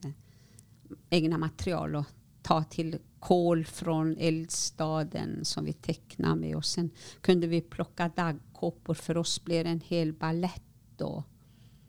egna 1.10 1.38
material 1.38 1.96
att 1.96 2.14
ta 2.48 2.62
till 2.62 2.98
kol 3.20 3.64
från 3.64 4.16
eldstaden 4.18 5.44
som 5.44 5.64
vi 5.64 5.72
tecknade 5.72 6.36
med 6.40 6.56
och 6.56 6.64
sen 6.64 6.90
kunde 7.20 7.46
vi 7.46 7.60
plocka 7.60 8.10
daggkåpor. 8.16 8.94
För 8.94 9.16
oss 9.16 9.44
blev 9.44 9.64
det 9.64 9.70
en 9.70 9.80
hel 9.86 10.12
ballett 10.12 10.62
då. 10.96 11.24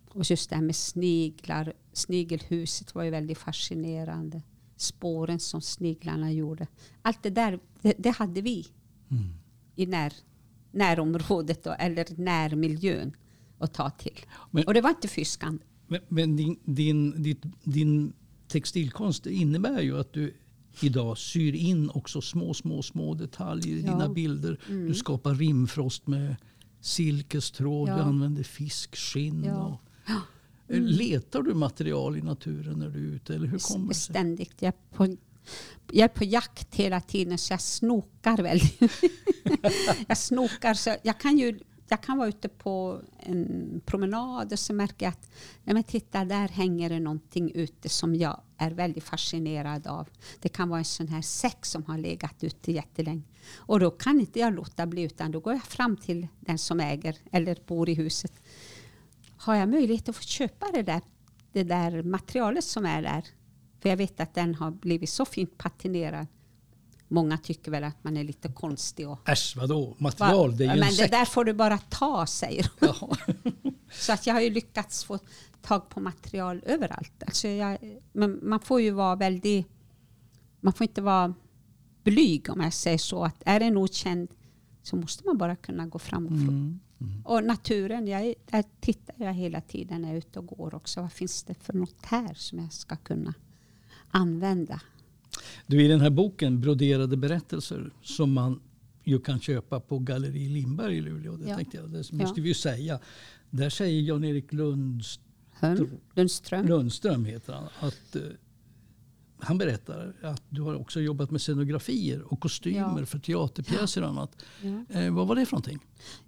Och 0.10 0.30
just 0.32 0.50
det 0.50 0.56
här 0.56 0.64
med 0.64 0.76
sniglar. 0.76 1.74
Snigelhuset 1.94 2.96
var 2.96 3.04
ju 3.04 3.10
väldigt 3.10 3.38
fascinerande. 3.38 4.42
Spåren 4.76 5.40
som 5.40 5.62
sniglarna 5.62 6.32
gjorde. 6.32 6.68
Allt 7.02 7.24
det 7.24 7.30
där, 7.30 7.60
det, 7.82 7.94
det 7.98 8.10
hade 8.10 8.42
vi 8.42 8.68
Mm. 9.12 9.34
i 9.76 9.86
när, 9.86 10.14
närområdet 10.72 11.64
då, 11.64 11.72
eller 11.72 12.06
närmiljön 12.18 13.16
att 13.58 13.74
ta 13.74 13.90
till. 13.90 14.20
Men- 14.52 14.64
och 14.68 14.74
det 14.74 14.82
var 14.82 14.90
inte 14.90 15.08
fyskande. 15.08 15.64
Men, 15.88 16.02
men 16.08 16.36
din, 16.36 16.60
din, 16.64 17.24
ditt, 17.24 17.42
din 17.64 18.14
textilkonst 18.48 19.26
innebär 19.26 19.82
ju 19.82 20.00
att 20.00 20.14
du 20.14 20.34
idag 20.82 21.18
syr 21.18 21.54
in 21.56 21.90
också 21.90 22.22
små, 22.22 22.54
små, 22.54 22.82
små 22.82 23.14
detaljer 23.14 23.76
i 23.76 23.82
Ja. 23.82 23.92
dina 23.92 24.10
bilder. 24.10 24.60
Du 24.68 24.94
skapar 24.94 25.36
rimfrost 25.36 26.08
med 26.08 26.36
silkestråd, 26.82 27.90
Ja. 27.90 27.96
du 27.96 28.02
använder 28.02 28.44
fiskskinn. 28.44 29.44
Ja. 29.44 29.66
Och, 29.66 29.82
Eh, 30.72 30.82
Letar 30.82 31.42
du 31.42 31.54
material 31.54 32.18
i 32.18 32.22
naturen 32.22 32.80
när 32.80 32.90
du 32.90 33.00
är 33.12 33.16
ute? 33.16 33.36
Eller 33.36 33.48
hur 33.48 33.60
kommer? 33.60 33.94
Ständigt. 33.94 34.54
Jag 34.60 34.68
är, 34.68 34.96
på, 34.96 35.06
jag 35.92 36.04
är 36.04 36.08
på 36.08 36.24
jakt 36.24 36.76
hela 36.76 37.02
tiden 37.02 37.38
så 37.38 37.54
jag 37.54 37.62
snokar 37.62 38.38
väldigt. 38.38 38.80
jag 40.08 40.18
snokar 40.18 40.74
så 40.74 40.96
jag 41.04 41.20
kan 41.20 41.38
ju 41.38 41.60
jag 41.88 42.04
kan 42.04 42.18
vara 42.18 42.28
ute 42.30 42.50
på 42.50 43.02
en 43.20 43.82
promenad 43.86 44.52
och 44.54 44.60
så 44.60 44.74
märker 44.74 45.06
jag 45.06 45.12
att 45.12 45.30
nej 45.64 45.74
men 45.74 45.84
titta, 45.84 46.26
där 46.26 46.48
hänger 46.48 46.90
det 46.90 47.00
någonting 47.00 47.52
ute 47.56 47.90
som 47.90 48.16
jag 48.16 48.42
är 48.60 48.72
väldigt 48.72 49.04
fascinerad 49.04 49.88
av. 49.88 50.10
Det 50.40 50.50
kan 50.50 50.70
vara 50.70 50.80
en 50.80 50.86
sån 50.86 51.08
här 51.08 51.22
säck 51.22 51.66
som 51.66 51.84
har 51.84 51.98
legat 51.98 52.44
ute 52.44 52.72
jättelänge. 52.72 53.24
Och 53.56 53.80
då 53.80 53.92
kan 53.92 54.20
inte 54.20 54.40
jag 54.40 54.54
låta 54.54 54.86
bli 54.86 55.02
utan 55.02 55.32
då 55.32 55.40
går 55.40 55.54
jag 55.54 55.64
fram 55.64 55.98
till 55.98 56.28
den 56.40 56.58
som 56.58 56.80
äger 56.80 57.18
eller 57.32 57.58
bor 57.68 57.90
i 57.90 57.94
huset. 57.94 58.34
Har 59.38 59.56
jag 59.56 59.70
möjlighet 59.70 60.10
att 60.10 60.16
få 60.16 60.24
köpa 60.24 60.66
det 60.74 60.82
där, 60.82 61.02
det 61.52 61.64
där 61.64 62.04
materialet 62.04 62.64
som 62.64 62.86
är 62.86 63.02
där? 63.02 63.26
För 63.80 63.90
jag 63.90 63.98
vet 63.98 64.20
att 64.20 64.34
den 64.34 64.56
har 64.56 64.72
blivit 64.72 65.10
så 65.10 65.26
fint 65.26 65.58
patinerad. 65.58 66.28
Många 67.12 67.38
tycker 67.38 67.72
väl 67.72 67.84
att 67.84 68.04
man 68.04 68.18
är 68.18 68.24
lite 68.24 68.48
konstig. 68.52 69.10
Och, 69.10 69.30
Äsch, 69.30 69.56
vadå? 69.58 69.96
Material, 70.00 70.58
det 70.58 70.64
är 70.64 70.76
ju 70.76 70.80
men 70.80 70.84
en 70.84 70.90
det 70.90 70.96
säck. 70.96 71.12
där 71.12 71.26
får 71.26 71.46
du 71.46 71.54
bara 71.54 71.78
ta, 71.78 72.26
säger. 72.26 72.72
Jaha. 72.80 73.18
Så 73.92 74.14
att 74.14 74.28
jag 74.28 74.34
har 74.34 74.42
ju 74.42 74.50
lyckats 74.50 75.04
få 75.04 75.20
tag 75.62 75.90
på 75.90 76.00
material 76.00 76.62
överallt. 76.66 77.24
Alltså 77.26 77.48
jag, 77.48 77.78
men 78.14 78.40
man 78.44 78.60
får 78.60 78.82
ju 78.82 78.92
vara 78.92 79.16
väldigt... 79.16 79.68
Man 80.62 80.74
får 80.74 80.84
inte 80.84 81.02
vara 81.02 81.34
blyg 82.04 82.50
om 82.50 82.62
jag 82.62 82.74
säger 82.74 82.98
så. 82.98 83.24
Att 83.24 83.44
är 83.46 83.60
den 83.60 83.78
okänd 83.78 84.28
så 84.84 84.96
måste 84.96 85.26
man 85.26 85.38
bara 85.38 85.56
kunna 85.56 85.88
gå 85.88 86.00
fram 86.00 86.26
och 86.26 86.32
fråga. 86.32 86.48
Mm. 86.52 86.80
Och 87.26 87.44
naturen, 87.44 88.08
jag, 88.08 88.22
är- 88.26 88.36
där 88.46 88.64
tittar 88.80 89.16
jag 89.18 89.34
hela 89.34 89.62
tiden 89.62 90.02
när 90.02 90.08
jag 90.08 90.14
är 90.16 90.20
ute 90.20 90.40
och 90.40 90.46
går 90.48 90.76
också. 90.76 91.02
Vad 91.02 91.12
finns 91.14 91.44
det 91.44 91.54
för 91.54 91.74
något 91.74 92.06
här 92.06 92.34
som 92.34 92.60
jag 92.60 92.74
ska 92.74 92.96
kunna 92.96 93.34
använda? 94.12 94.82
Du, 95.70 95.84
I 95.84 95.88
den 95.88 96.02
här 96.02 96.10
boken, 96.10 96.62
Broderade 96.62 97.18
berättelser, 97.18 97.92
som 98.02 98.34
man 98.34 98.62
ju 99.04 99.20
kan 99.20 99.40
köpa 99.40 99.80
på 99.80 100.00
Galleri 100.00 100.50
Lindberg 100.50 100.98
i 100.98 101.02
Luleå. 101.02 101.36
Det, 101.38 101.50
Ja. 101.50 101.56
tänkte 101.56 101.78
jag, 101.78 101.90
det 101.90 101.98
måste 101.98 102.16
Ja. 102.16 102.34
vi 102.36 102.48
ju 102.48 102.54
säga. 102.54 103.00
Där 103.50 103.70
säger 103.70 104.02
Jan-Erik 104.02 104.54
Lundström. 104.54 105.90
Lundström 106.68 107.26
heter 107.26 107.54
han, 107.54 107.68
att 107.80 108.16
eh, 108.16 108.22
han 109.40 109.58
berättar 109.58 110.14
att 110.22 110.44
du 110.50 110.62
har 110.62 110.76
också 110.76 111.00
jobbat 111.02 111.32
med 111.32 111.42
scenografier 111.42 112.22
och 112.34 112.40
kostymer 112.40 113.00
Ja. 113.00 113.06
för 113.06 113.20
teaterpjäser 113.20 114.02
och 114.02 114.10
annat. 114.10 114.44
Eh, 114.90 115.14
vad 115.14 115.28
var 115.28 115.36
det 115.36 115.46
för 115.46 115.52
någonting? 115.54 115.80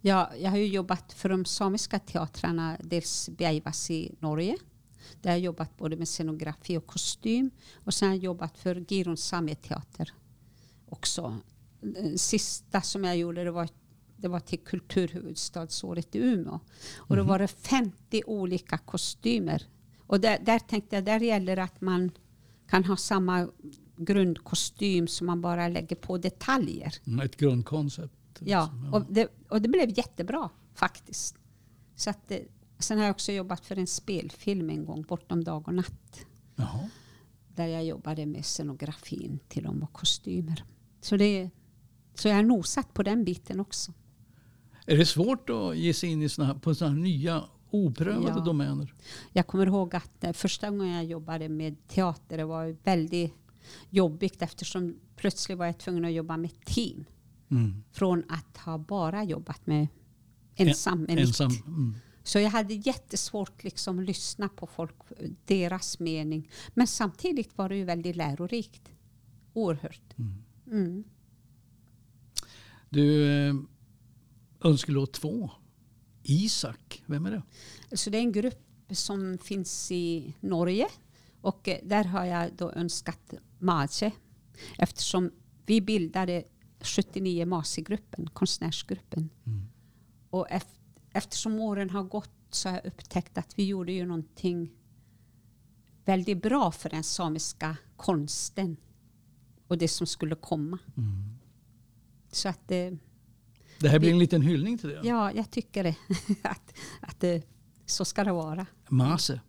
Ja, 0.01 0.31
jag 0.41 0.49
har 0.49 0.57
ju 0.57 0.65
jobbat 0.67 1.13
för 1.13 1.29
de 1.29 1.45
samiska 1.45 1.99
teatrarna, 1.99 2.77
dels 2.83 3.29
Beaivas 3.37 3.91
i 3.91 4.11
Norge. 4.19 4.57
Där 5.21 5.29
har 5.29 5.37
jag 5.37 5.43
jobbat 5.43 5.77
både 5.77 5.95
med 5.95 6.07
scenografi 6.07 6.77
och 6.77 6.87
kostym. 6.87 7.51
Och 7.73 7.93
sen 7.93 8.07
har 8.07 8.15
jag 8.15 8.23
jobbat 8.23 8.57
för 8.57 8.75
Giron 8.75 9.17
Sameteater 9.17 10.13
också. 10.89 11.37
Den 11.81 12.17
sista 12.17 12.81
som 12.81 13.03
jag 13.03 13.17
gjorde 13.17 13.43
det 13.43 13.51
var, 13.51 13.69
det 14.17 14.27
var 14.27 14.39
till 14.39 14.59
kulturhuvudstadsåret 14.59 16.15
i 16.15 16.19
Umeå. 16.19 16.59
Och 16.97 17.15
då 17.15 17.23
var 17.23 17.39
det 17.39 17.47
50 17.47 18.23
olika 18.25 18.77
kostymer. 18.77 19.67
Och 20.07 20.19
där, 20.19 20.39
där 20.45 20.59
tänkte 20.59 20.95
jag, 20.95 21.05
där 21.05 21.19
gäller 21.19 21.55
det 21.55 21.63
att 21.63 21.81
man 21.81 22.11
kan 22.67 22.85
ha 22.85 22.97
samma 22.97 23.47
grundkostym 23.97 25.07
som 25.07 25.27
man 25.27 25.41
bara 25.41 25.67
lägger 25.67 25.95
på 25.95 26.17
detaljer. 26.17 26.93
Mm, 27.07 27.19
Ett 27.25 27.37
grundkoncept. 27.37 28.13
Ja, 28.39 28.71
liksom, 28.73 28.93
och 28.93 29.13
det, 29.13 29.27
och 29.49 29.61
det 29.61 29.67
blev 29.69 29.97
jättebra 29.97 30.49
faktiskt. 30.75 31.35
Så 31.95 32.09
att 32.09 32.27
det, 32.27 32.47
sen 32.83 32.97
har 32.97 33.05
jag 33.05 33.13
också 33.13 33.31
jobbat 33.31 33.65
för 33.65 33.79
en 33.79 33.87
spelfilm 33.87 34.69
en 34.69 34.85
gång, 34.85 35.01
Bortom 35.01 35.43
dag 35.43 35.67
och 35.67 35.73
natt. 35.73 36.25
Jaha. 36.55 36.89
Där 37.55 37.67
jag 37.67 37.85
jobbade 37.85 38.25
med 38.25 38.45
scenografin 38.45 39.39
till 39.47 39.63
dem 39.63 39.83
och 39.83 39.93
kostymer. 39.93 40.63
Så, 41.01 41.17
det, 41.17 41.49
så 42.15 42.27
jag 42.27 42.35
har 42.35 42.43
nosat 42.43 42.93
på 42.93 43.03
den 43.03 43.23
biten 43.23 43.59
också. 43.59 43.93
Är 44.85 44.97
det 44.97 45.05
svårt 45.05 45.49
att 45.49 45.77
ge 45.77 45.93
sig 45.93 46.09
in 46.09 46.21
i 46.21 46.29
såna 46.29 46.47
här, 46.47 46.53
på 46.53 46.75
sådana 46.75 46.95
här 46.95 47.01
nya 47.01 47.43
oprövade 47.69 48.33
Ja. 48.37 48.43
domäner? 48.45 48.93
Jag 49.33 49.47
kommer 49.47 49.65
ihåg 49.65 49.95
att 49.95 50.23
eh, 50.23 50.33
första 50.33 50.69
gången 50.69 50.93
jag 50.93 51.05
jobbade 51.05 51.49
med 51.49 51.87
teater 51.87 52.37
det 52.37 52.45
var 52.45 52.77
väldigt 52.83 53.33
jobbigt 53.89 54.41
eftersom 54.41 54.95
plötsligt 55.15 55.57
var 55.57 55.65
jag 55.65 55.77
tvungen 55.77 56.05
att 56.05 56.13
jobba 56.13 56.37
med 56.37 56.65
team. 56.65 57.05
Mm. 57.51 57.83
Från 57.91 58.23
att 58.29 58.57
ha 58.57 58.77
bara 58.77 59.23
jobbat 59.23 59.67
med 59.67 59.87
ensam 60.55 61.01
mitt. 61.01 61.19
Ensam. 61.19 61.51
Mm. 61.67 61.95
Så 62.23 62.39
jag 62.39 62.49
hade 62.49 62.73
jättesvårt 62.73 63.63
liksom 63.63 63.99
att 63.99 64.05
lyssna 64.05 64.49
på 64.49 64.67
folk, 64.67 64.95
deras 65.45 65.99
mening. 65.99 66.49
Men 66.73 66.87
samtidigt 66.87 67.57
var 67.57 67.69
det 67.69 67.75
ju 67.77 67.83
väldigt 67.83 68.15
lärorikt. 68.15 68.91
Oerhört. 69.53 70.13
Mm. 70.67 71.03
Du, 72.89 73.31
eh, 73.47 73.55
önskelåt 74.63 75.13
två. 75.13 75.49
Isak, 76.23 77.03
vem 77.05 77.25
är 77.25 77.31
det? 77.31 77.97
Så 77.97 78.09
det 78.09 78.17
är 78.17 78.21
en 78.21 78.31
grupp 78.31 78.63
som 78.91 79.37
finns 79.37 79.91
i 79.91 80.33
Norge. 80.39 80.87
Och 81.41 81.67
eh, 81.67 81.79
där 81.83 82.03
har 82.03 82.25
jag 82.25 82.53
då 82.57 82.71
önskat 82.71 83.33
Mace. 83.59 84.11
Eftersom 84.77 85.31
vi 85.65 85.81
bildade 85.81 86.43
79 86.81 87.45
Masi-gruppen, 87.45 88.29
konstnärsgruppen. 88.33 89.29
Och 90.29 90.47
eft- 90.49 90.80
eftersom 91.13 91.59
åren 91.59 91.89
har 91.89 92.03
gått 92.03 92.31
så 92.49 92.69
har 92.69 92.75
jag 92.75 92.85
upptäckt 92.85 93.37
att 93.37 93.53
vi 93.59 93.65
gjorde 93.65 93.91
ju 93.91 94.05
någonting 94.05 94.71
väldigt 96.05 96.41
bra 96.41 96.71
för 96.71 96.89
den 96.89 97.03
samiska 97.03 97.77
konsten. 97.97 98.77
Och 99.67 99.77
det 99.77 99.87
som 99.87 100.07
skulle 100.07 100.35
komma. 100.35 100.77
Så 102.31 102.49
att 102.49 102.71
eh, 102.71 102.91
Det 103.79 103.89
här 103.89 103.99
blir 103.99 104.11
en 104.11 104.19
liten 104.19 104.41
hyllning 104.41 104.77
till 104.77 104.89
det. 104.89 105.01
Ja, 105.03 105.31
jag 105.31 105.51
tycker 105.51 105.83
det. 105.83 105.95
att, 106.49 106.73
att 107.01 107.19
det 107.19 107.43
Så 107.85 108.05
ska 108.05 108.23
det 108.23 108.31
vara. 108.31 108.65
Mase. 108.89 109.41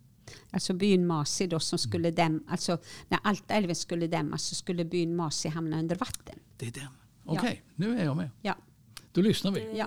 Alltså 0.50 0.74
byn 0.74 1.06
Masi 1.06 1.46
då 1.46 1.60
som 1.60 1.78
skulle 1.78 2.10
däm, 2.10 2.44
alltså 2.48 2.78
när 3.08 3.18
Altaälven 3.22 3.76
skulle 3.76 4.06
dämmas 4.06 4.42
så 4.42 4.54
skulle 4.54 4.84
byn 4.84 5.16
Masi 5.16 5.48
hamna 5.48 5.78
under 5.78 5.96
vatten. 5.96 6.38
Det 6.56 6.66
är 6.66 6.70
den. 6.72 6.88
Okej, 7.24 7.62
nu 7.74 8.00
är 8.00 8.04
jag 8.04 8.16
med. 8.16 8.30
Ja. 8.40 8.56
Då 9.12 9.20
lyssnar 9.20 9.50
vi. 9.50 9.78
ja. 9.78 9.86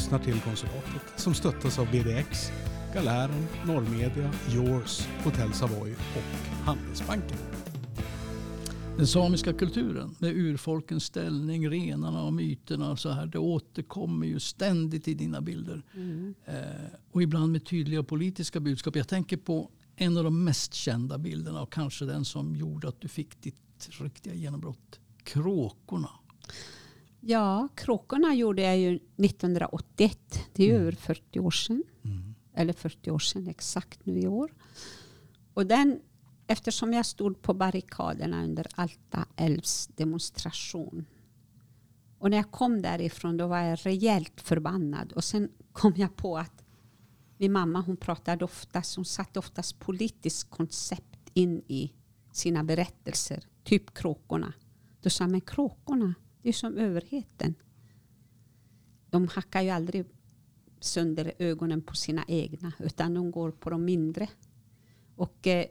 lyssnar 0.00 0.18
till 0.18 0.40
Konsulatet 0.40 1.02
som 1.16 1.34
stöttas 1.34 1.78
av 1.78 1.86
BDX, 1.90 2.52
Galären, 2.94 3.46
Norrmedia, 3.66 4.32
Yours, 4.54 5.08
Hotell 5.24 5.52
Savoy 5.52 5.92
och 5.92 6.64
Handelsbanken. 6.64 7.36
Den 8.96 9.06
samiska 9.06 9.52
kulturen 9.52 10.16
med 10.18 10.36
urfolkens 10.36 11.04
ställning, 11.04 11.70
renarna 11.70 12.22
och 12.22 12.32
myterna. 12.32 12.90
Och 12.90 12.98
så 12.98 13.08
här, 13.08 13.26
det 13.26 13.38
återkommer 13.38 14.26
ju 14.26 14.40
ständigt 14.40 15.08
i 15.08 15.14
dina 15.14 15.40
bilder. 15.40 15.82
Eh, 16.44 16.54
och 17.10 17.22
ibland 17.22 17.52
med 17.52 17.66
tydliga 17.66 18.02
politiska 18.02 18.60
budskap. 18.60 18.96
Jag 18.96 19.08
tänker 19.08 19.36
på 19.36 19.70
en 19.96 20.16
av 20.16 20.24
de 20.24 20.44
mest 20.44 20.74
kända 20.74 21.18
bilderna 21.18 21.62
och 21.62 21.72
kanske 21.72 22.04
den 22.04 22.24
som 22.24 22.56
gjorde 22.56 22.88
att 22.88 23.00
du 23.00 23.08
fick 23.08 23.42
ditt 23.42 23.88
riktiga 24.00 24.34
genombrott. 24.34 25.00
Kråkorna. 25.24 26.10
Ja, 27.20 27.68
Kråkorna 27.74 28.34
gjorde 28.34 28.62
jag 28.62 28.78
ju 28.78 28.96
1981. 28.96 30.18
Det 30.52 30.62
är 30.62 30.66
ju 30.66 30.74
över 30.74 30.92
40 30.92 31.40
år 31.40 31.50
sedan. 31.50 31.82
Eller 32.54 32.72
40 32.72 33.10
år 33.10 33.18
sedan 33.18 33.46
exakt 33.46 34.06
nu 34.06 34.18
i 34.18 34.26
år. 34.26 34.54
Och 35.54 35.66
den, 35.66 36.00
eftersom 36.46 36.92
jag 36.92 37.06
stod 37.06 37.42
på 37.42 37.54
barrikaderna 37.54 38.44
under 38.44 38.66
Alta 38.74 39.26
älvs 39.36 39.86
demonstration. 39.86 41.06
Och 42.18 42.30
när 42.30 42.36
jag 42.36 42.50
kom 42.50 42.82
därifrån 42.82 43.36
då 43.36 43.46
var 43.46 43.58
jag 43.58 43.78
rejält 43.82 44.40
förbannad. 44.40 45.12
Och 45.12 45.24
sen 45.24 45.48
kom 45.72 45.92
jag 45.96 46.16
på 46.16 46.38
att 46.38 46.64
min 47.36 47.52
mamma 47.52 47.80
hon 47.80 47.96
pratade 47.96 48.44
ofta, 48.44 48.82
hon 48.96 49.04
satte 49.04 49.38
oftast 49.38 49.78
politiskt 49.78 50.50
koncept 50.50 51.30
in 51.34 51.62
i 51.68 51.92
sina 52.32 52.64
berättelser. 52.64 53.44
Typ 53.64 53.94
kråkorna. 53.94 54.52
Då 55.00 55.10
sa 55.10 55.24
jag, 55.24 55.30
men 55.30 55.40
kråkorna, 55.40 56.14
det 56.42 56.48
är 56.48 56.52
som 56.52 56.78
överheten. 56.78 57.54
De 59.10 59.28
hackar 59.28 59.62
ju 59.62 59.70
aldrig 59.70 60.04
sönder 60.80 61.32
ögonen 61.38 61.82
på 61.82 61.96
sina 61.96 62.24
egna 62.28 62.72
utan 62.78 63.14
de 63.14 63.30
går 63.30 63.50
på 63.50 63.70
de 63.70 63.84
mindre. 63.84 64.28
Och, 65.16 65.46
eh, 65.46 65.66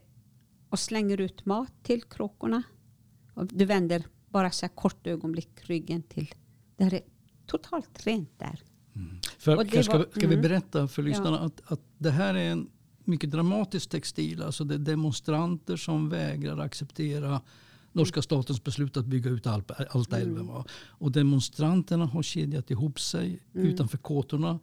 och 0.69 0.79
slänger 0.79 1.21
ut 1.21 1.45
mat 1.45 1.73
till 1.83 2.03
kråkorna. 2.03 2.63
Och 3.33 3.47
du 3.47 3.65
vänder 3.65 4.03
bara 4.29 4.51
så 4.51 4.65
här 4.65 4.75
kort 4.75 5.07
ögonblick 5.07 5.49
ryggen 5.61 6.03
till. 6.03 6.33
Där 6.77 6.93
är 6.93 7.01
totalt 7.45 8.05
rent 8.07 8.39
där. 8.39 8.63
För, 9.37 9.57
det 9.57 9.65
kanske 9.65 9.83
ska, 9.83 9.97
vi- 9.97 10.11
ska 10.11 10.19
vi 10.19 10.25
mm. 10.25 10.41
berätta 10.41 10.87
för 10.87 11.03
lyssnarna 11.03 11.39
att, 11.39 11.71
att 11.71 11.81
det 11.97 12.11
här 12.11 12.33
är 12.33 12.51
en 12.51 12.69
mycket 13.03 13.31
dramatisk 13.31 13.89
textil. 13.89 14.43
Alltså 14.43 14.63
det 14.63 14.75
är 14.75 14.79
demonstranter 14.79 15.75
som 15.75 16.09
vägrar 16.09 16.57
acceptera 16.57 17.41
norska 17.91 18.21
statens 18.21 18.63
beslut 18.63 18.97
att 18.97 19.05
bygga 19.05 19.29
ut 19.29 19.45
Alp- 19.45 19.71
Altaälven. 19.89 20.47
va. 20.47 20.65
Och 20.87 21.11
demonstranterna 21.11 22.05
har 22.05 22.23
kedjat 22.23 22.71
ihop 22.71 22.99
sig 22.99 23.39
utanför 23.53 23.97
kåtorna 23.97 24.59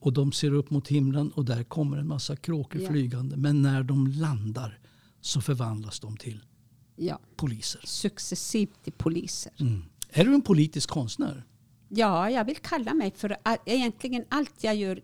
och 0.00 0.12
de 0.12 0.32
ser 0.32 0.52
upp 0.54 0.70
mot 0.70 0.88
himlen 0.88 1.30
och 1.30 1.44
där 1.44 1.62
kommer 1.64 1.96
en 1.96 2.08
massa 2.08 2.36
kråkor 2.36 2.80
Ja. 2.80 2.90
flygande. 2.90 3.36
Men 3.36 3.62
när 3.62 3.82
de 3.82 4.06
landar 4.06 4.78
så 5.20 5.40
förvandlas 5.40 6.00
de 6.00 6.16
till 6.16 6.44
Ja, 6.96 7.20
poliser. 7.36 7.80
successivt 7.84 8.82
till 8.84 8.92
poliser. 8.92 9.52
Mm. 9.60 9.84
Är 10.10 10.24
du 10.24 10.34
en 10.34 10.42
politisk 10.42 10.90
konstnär? 10.90 11.44
Ja, 11.88 12.30
jag 12.30 12.44
vill 12.44 12.56
kalla 12.56 12.94
mig 12.94 13.12
för 13.16 13.36
egentligen 13.66 14.24
allt 14.28 14.64
jag 14.64 14.76
gör. 14.76 15.00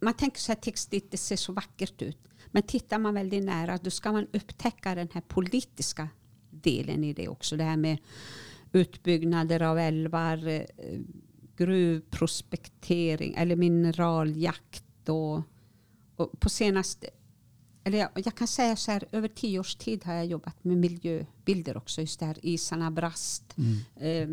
Man 0.00 0.14
tänker 0.14 0.40
så 0.40 0.52
här 0.52 0.56
textilt, 0.60 1.10
det 1.10 1.16
ser 1.16 1.36
så 1.36 1.52
vackert 1.52 2.02
ut. 2.02 2.18
Men 2.50 2.62
tittar 2.62 2.98
man 2.98 3.14
väldigt 3.14 3.44
nära 3.44 3.78
då 3.82 3.90
ska 3.90 4.12
man 4.12 4.26
upptäcka 4.32 4.94
den 4.94 5.08
här 5.12 5.20
politiska 5.20 6.08
delen 6.70 7.04
i 7.04 7.12
det 7.12 7.28
också. 7.28 7.56
Det 7.56 7.64
här 7.64 7.76
med 7.76 7.98
utbyggnader 8.72 9.62
av 9.62 9.78
älvar, 9.78 10.48
eh, 10.48 10.64
gruvprospektering 11.56 13.34
eller 13.34 13.56
mineraljakt. 13.56 15.08
Och, 15.08 15.42
och 16.16 16.40
på 16.40 16.48
senaste, 16.48 17.10
eller 17.84 17.98
jag, 17.98 18.10
jag 18.14 18.34
kan 18.34 18.48
säga 18.48 18.76
så 18.76 18.90
här, 18.90 19.04
över 19.12 19.28
tio 19.28 19.58
års 19.58 19.76
tid 19.76 20.04
har 20.04 20.14
jag 20.14 20.26
jobbat 20.26 20.64
med 20.64 20.76
miljöbilder 20.76 21.76
också. 21.76 22.00
Just 22.00 22.20
det 22.20 22.26
här 22.26 22.38
isarna 22.42 22.90
brast. 22.90 23.54
Eh, 23.96 24.28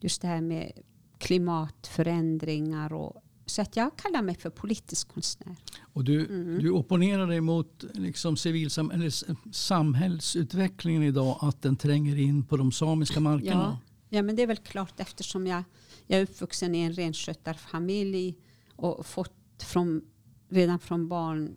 just 0.00 0.22
det 0.22 0.28
här 0.28 0.40
med 0.40 0.72
klimatförändringar. 1.18 2.92
Och, 2.92 3.22
så 3.46 3.62
att 3.62 3.76
jag 3.76 3.96
kallar 3.96 4.22
mig 4.22 4.34
för 4.36 4.50
politisk 4.50 5.08
konstnär. 5.08 5.56
Och 5.92 6.04
du, 6.04 6.26
Mm. 6.26 6.58
du 6.58 6.70
opponerar 6.70 7.26
dig 7.26 7.40
mot 7.40 7.84
liksom 7.94 8.36
civilsam, 8.36 8.90
eller 8.90 9.12
samhällsutvecklingen 9.52 11.02
idag. 11.02 11.38
Att 11.40 11.62
den 11.62 11.76
tränger 11.76 12.16
in 12.16 12.44
på 12.44 12.56
de 12.56 12.72
samiska 12.72 13.20
markerna. 13.20 13.78
Ja, 14.08 14.22
men 14.22 14.36
det 14.36 14.42
är 14.42 14.46
väl 14.46 14.56
klart 14.56 15.00
eftersom 15.00 15.46
jag, 15.46 15.62
jag 16.06 16.18
är 16.20 16.22
uppvuxen 16.22 16.74
i 16.74 16.78
en 16.78 16.92
renskötarfamilj 16.92 18.36
och 18.76 19.06
fått 19.06 19.62
från, 19.62 20.02
redan 20.48 20.78
från 20.78 21.08
barn, 21.08 21.56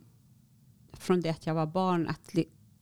från 0.94 1.22
det 1.22 1.30
att 1.30 1.46
jag 1.46 1.54
var 1.54 1.68
barn, 1.68 2.08
att 2.08 2.36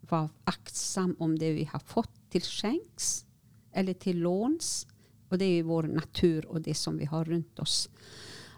vara 0.10 0.30
aktsam 0.44 1.16
om 1.20 1.40
det 1.40 1.54
vi 1.54 1.64
har 1.72 1.80
fått 1.80 2.30
till 2.30 2.42
skänks 2.42 3.26
eller 3.72 3.94
till 3.94 4.20
låns. 4.20 4.88
Och 5.30 5.38
det 5.38 5.46
är 5.46 5.64
vår 5.64 5.84
natur 5.84 6.46
och 6.46 6.62
det 6.62 6.74
som 6.74 6.98
vi 6.98 7.06
har 7.06 7.26
runt 7.26 7.60
oss. 7.60 7.90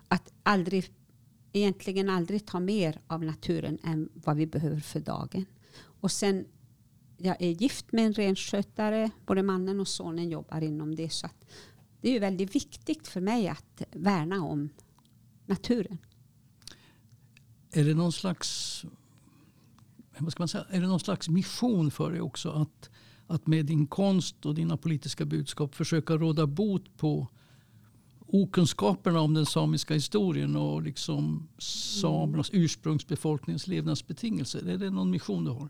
Att 0.10 0.34
aldrig, 0.43 0.93
egentligen 1.54 2.10
aldrig 2.10 2.45
ta 2.45 2.60
mer 2.60 3.02
av 3.08 3.24
naturen 3.24 3.80
än 3.84 4.10
vad 4.13 4.38
vi 4.38 4.48
behöver 4.48 4.80
för 4.80 5.00
dagen. 5.00 5.45
Och 6.02 6.12
sen 6.12 6.45
jag 7.17 7.41
är 7.41 7.50
gift 7.50 7.91
med 7.91 8.06
en 8.06 8.13
renskötare. 8.13 9.12
Både 9.26 9.43
mannen 9.43 9.80
och 9.80 9.88
sonen 9.88 10.30
jobbar 10.30 10.62
inom 10.62 10.95
det. 10.95 11.10
Så 11.10 11.26
att 11.26 11.45
det 12.02 12.10
är 12.10 12.13
ju 12.13 12.19
väldigt 12.19 12.56
viktigt 12.56 13.08
för 13.08 13.22
mig 13.22 13.48
att 13.48 13.82
värna 13.91 14.43
om 14.43 14.69
naturen. 15.45 15.98
Är 17.72 17.84
det 17.84 17.93
någon 17.93 18.12
slags 18.12 18.86
vad 20.19 20.32
ska 20.32 20.41
man 20.41 20.48
säga, 20.48 20.65
är 20.69 20.82
det 20.82 20.88
någon 20.88 21.00
slags 21.00 21.30
mission 21.30 21.91
för 21.91 22.12
dig 22.12 22.22
också 22.22 22.50
att, 22.50 22.89
att 23.28 23.48
med 23.48 23.65
din 23.65 23.88
konst 23.88 24.45
och 24.45 24.56
dina 24.56 24.78
politiska 24.78 25.26
budskap 25.26 25.76
försöka 25.76 26.17
råda 26.17 26.48
bot 26.48 26.98
på 26.98 27.28
okunskaperna 28.31 29.19
om 29.19 29.33
den 29.33 29.45
samiska 29.45 29.93
historien 29.93 30.55
och 30.55 30.81
liksom 30.81 31.49
samernas 31.57 32.49
ursprungsbefolkningens 32.53 33.67
levnadsbetingelser? 33.67 34.69
Är 34.69 34.77
det 34.77 34.89
någon 34.89 35.11
mission 35.11 35.45
du 35.45 35.51
har? 35.51 35.69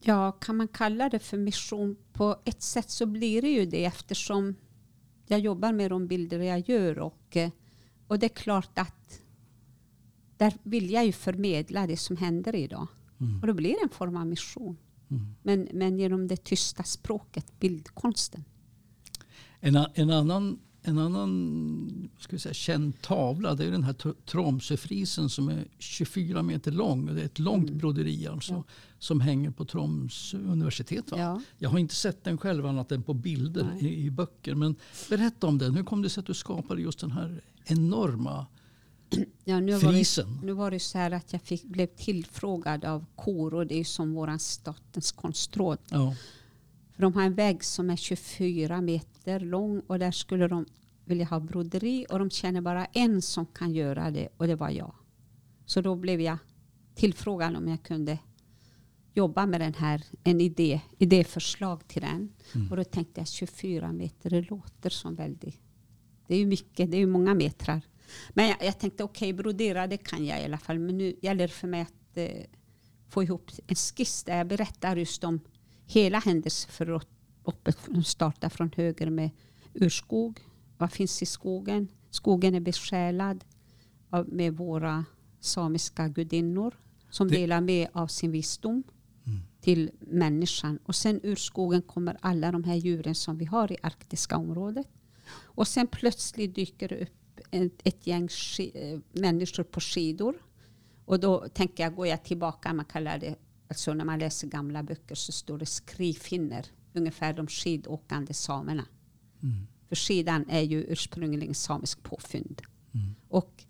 Ja, 0.00 0.32
kan 0.32 0.56
man 0.56 0.68
kalla 0.68 1.08
det 1.08 1.18
för 1.18 1.38
mission? 1.38 1.96
På 2.12 2.36
ett 2.44 2.62
sätt 2.62 2.90
så 2.90 3.06
blir 3.06 3.42
det 3.42 3.48
ju 3.48 3.66
det 3.66 3.84
eftersom 3.84 4.54
jag 5.26 5.40
jobbar 5.40 5.72
med 5.72 5.90
de 5.90 6.06
bilder 6.06 6.38
jag 6.38 6.68
gör. 6.68 6.98
Och, 6.98 7.36
eh, 7.36 7.50
och 8.06 8.18
det 8.18 8.26
är 8.26 8.34
klart 8.36 8.78
att 8.78 9.20
där 10.36 10.54
vill 10.62 10.90
jag 10.90 11.06
ju 11.06 11.12
förmedla 11.12 11.86
det 11.86 11.96
som 11.96 12.16
händer 12.16 12.54
idag. 12.54 12.86
Mm. 13.20 13.40
Och 13.40 13.46
då 13.46 13.54
blir 13.54 13.70
det 13.70 13.82
en 13.82 13.88
form 13.88 14.16
av 14.16 14.26
mission. 14.26 14.76
Mm. 15.10 15.34
Men, 15.42 15.68
men 15.72 15.98
genom 15.98 16.28
det 16.28 16.44
tysta 16.44 16.82
språket, 16.82 17.60
bildkonsten. 17.60 18.44
En, 19.60 19.86
en 19.94 20.10
annan, 20.10 20.58
en 20.86 20.98
annan 20.98 22.08
ska 22.18 22.36
vi 22.36 22.38
säga, 22.40 22.54
känd 22.54 23.02
tavla 23.02 23.54
det 23.54 23.64
är 23.64 23.70
den 23.70 23.84
här 23.84 23.92
Tr- 23.92 24.14
Tromsöfrisen 24.26 25.28
som 25.28 25.48
är 25.48 25.64
24 25.78 26.42
meter 26.42 26.72
lång. 26.72 27.06
Det 27.06 27.20
är 27.20 27.24
ett 27.24 27.38
långt 27.38 27.68
Mm. 27.68 27.78
broderi 27.78 28.26
alltså, 28.26 28.52
Ja. 28.52 28.64
som 28.98 29.20
hänger 29.20 29.50
på 29.50 29.64
Troms 29.64 30.34
universitet. 30.34 31.04
Ja. 31.10 31.40
Jag 31.58 31.70
har 31.70 31.78
inte 31.78 31.94
sett 31.94 32.24
den 32.24 32.38
själv 32.38 32.66
annat 32.66 32.92
än 32.92 33.02
på 33.02 33.14
bilder 33.14 33.76
i, 33.80 34.04
i 34.06 34.10
böcker. 34.10 34.54
Men 34.54 34.76
berätta 35.10 35.46
om 35.46 35.58
den. 35.58 35.74
Hur 35.74 35.84
kom 35.84 36.02
det 36.02 36.08
sig 36.10 36.20
att 36.20 36.26
du 36.26 36.34
skapade 36.34 36.82
just 36.82 36.98
den 36.98 37.10
här 37.10 37.42
enorma 37.64 38.46
Ja, 39.44 39.60
nu, 39.60 39.72
var 39.72 39.92
det, 39.92 40.42
nu 40.46 40.52
var 40.52 40.70
det 40.70 40.80
så 40.80 40.98
här 40.98 41.10
att 41.10 41.32
jag 41.32 41.42
fick, 41.42 41.64
blev 41.64 41.86
tillfrågad 41.86 42.84
av 42.84 43.04
KORO, 43.16 43.64
det 43.64 43.74
är 43.80 43.84
som 43.84 44.12
våran 44.12 44.38
statens 44.38 45.12
konstråd. 45.12 45.78
Ja. 45.90 46.14
För 46.94 47.02
de 47.02 47.12
har 47.14 47.22
en 47.22 47.34
vägg 47.34 47.64
som 47.64 47.90
är 47.90 47.96
24 47.96 48.80
meter 48.80 49.13
lång 49.26 49.80
och 49.86 49.98
där 49.98 50.10
skulle 50.10 50.48
de 50.48 50.66
vilja 51.04 51.24
ha 51.24 51.40
broderi 51.40 52.06
och 52.10 52.18
de 52.18 52.30
känner 52.30 52.60
bara 52.60 52.84
en 52.84 53.22
som 53.22 53.46
kan 53.46 53.72
göra 53.72 54.10
det 54.10 54.28
och 54.36 54.46
det 54.46 54.54
var 54.54 54.70
jag. 54.70 54.94
Så 55.66 55.80
då 55.80 55.96
blev 55.96 56.20
jag 56.20 56.38
tillfrågad 56.94 57.56
om 57.56 57.68
jag 57.68 57.82
kunde 57.82 58.18
jobba 59.14 59.46
med 59.46 59.60
den 59.60 59.74
här, 59.74 60.04
en 60.24 60.40
idé, 60.40 60.80
idéförslag 60.98 61.88
till 61.88 62.02
den. 62.02 62.32
Mm. 62.54 62.70
Och 62.70 62.76
då 62.76 62.84
tänkte 62.84 63.20
jag 63.20 63.28
24 63.28 63.92
meter, 63.92 64.30
det 64.30 64.50
låter 64.50 64.90
som 64.90 65.14
väldigt, 65.14 65.60
det 66.26 66.34
är 66.34 66.38
ju 66.38 66.46
mycket, 66.46 66.90
det 66.90 66.96
är 66.96 66.98
ju 66.98 67.06
många 67.06 67.34
metrar. 67.34 67.80
Men 68.30 68.48
jag, 68.48 68.56
jag 68.60 68.78
tänkte 68.78 69.04
okej, 69.04 69.32
brodera 69.32 69.86
det 69.86 69.96
kan 69.96 70.26
jag 70.26 70.40
i 70.40 70.44
alla 70.44 70.58
fall. 70.58 70.78
Men 70.78 70.98
nu 70.98 71.16
gäller 71.22 71.48
det 71.48 71.54
för 71.54 71.68
mig 71.68 71.80
att 71.80 72.16
eh, 72.16 72.44
få 73.08 73.22
ihop 73.22 73.50
en 73.66 73.76
skiss 73.76 74.24
där 74.24 74.38
jag 74.38 74.46
berättar 74.46 74.96
just 74.96 75.24
om 75.24 75.40
hela 75.86 76.18
händelseförloppet. 76.18 77.13
Starta 78.04 78.50
från 78.50 78.70
höger 78.76 79.10
med 79.10 79.30
urskog. 79.74 80.40
Vad 80.78 80.92
finns 80.92 81.22
i 81.22 81.26
skogen? 81.26 81.88
Skogen 82.10 82.54
är 82.54 82.60
besjälad 82.60 83.44
av, 84.10 84.28
med 84.28 84.56
våra 84.56 85.04
samiska 85.40 86.08
gudinnor 86.08 86.74
som 87.10 87.28
Det- 87.28 87.34
delar 87.36 87.60
med 87.60 87.88
av 87.92 88.06
sin 88.06 88.30
visdom 88.30 88.82
Mm. 89.26 89.38
till 89.60 89.90
människan. 90.00 90.78
Och 90.84 90.94
sen 90.94 91.20
ur 91.22 91.36
skogen 91.36 91.82
kommer 91.82 92.16
alla 92.20 92.52
de 92.52 92.64
här 92.64 92.74
djuren 92.74 93.14
som 93.14 93.38
vi 93.38 93.44
har 93.44 93.72
i 93.72 93.76
arktiska 93.82 94.36
området. 94.36 94.86
Och 95.42 95.68
sen 95.68 95.86
plötsligt 95.86 96.54
dyker 96.54 96.88
det 96.88 97.02
upp 97.02 97.40
ett, 97.50 97.72
ett 97.84 98.06
gäng 98.06 98.28
ski, 98.28 98.70
eh, 98.74 99.20
människor 99.20 99.62
på 99.62 99.80
skidor. 99.80 100.34
Och 101.04 101.20
då 101.20 101.48
tänker 101.54 101.82
jag, 101.84 101.94
går 101.94 102.06
jag 102.06 102.24
tillbaka, 102.24 102.72
man 102.74 102.84
kallar 102.84 103.18
det, 103.18 103.34
alltså 103.68 103.94
när 103.94 104.04
man 104.04 104.18
läser 104.18 104.46
gamla 104.48 104.82
böcker 104.82 105.14
så 105.14 105.32
står 105.32 105.58
det 105.58 105.66
skrivfinner, 105.66 106.66
ungefär 106.94 107.32
de 107.32 107.46
skidåkande 107.46 108.34
samerna. 108.34 108.84
Mm. 109.42 109.66
För 109.88 109.96
skidan 109.96 110.44
är 110.48 110.60
ju 110.60 110.84
ursprungligen 110.84 111.54
samisk 111.54 112.02
påfynd. 112.02 112.62
Mm. 112.94 113.14
Och, 113.28 113.64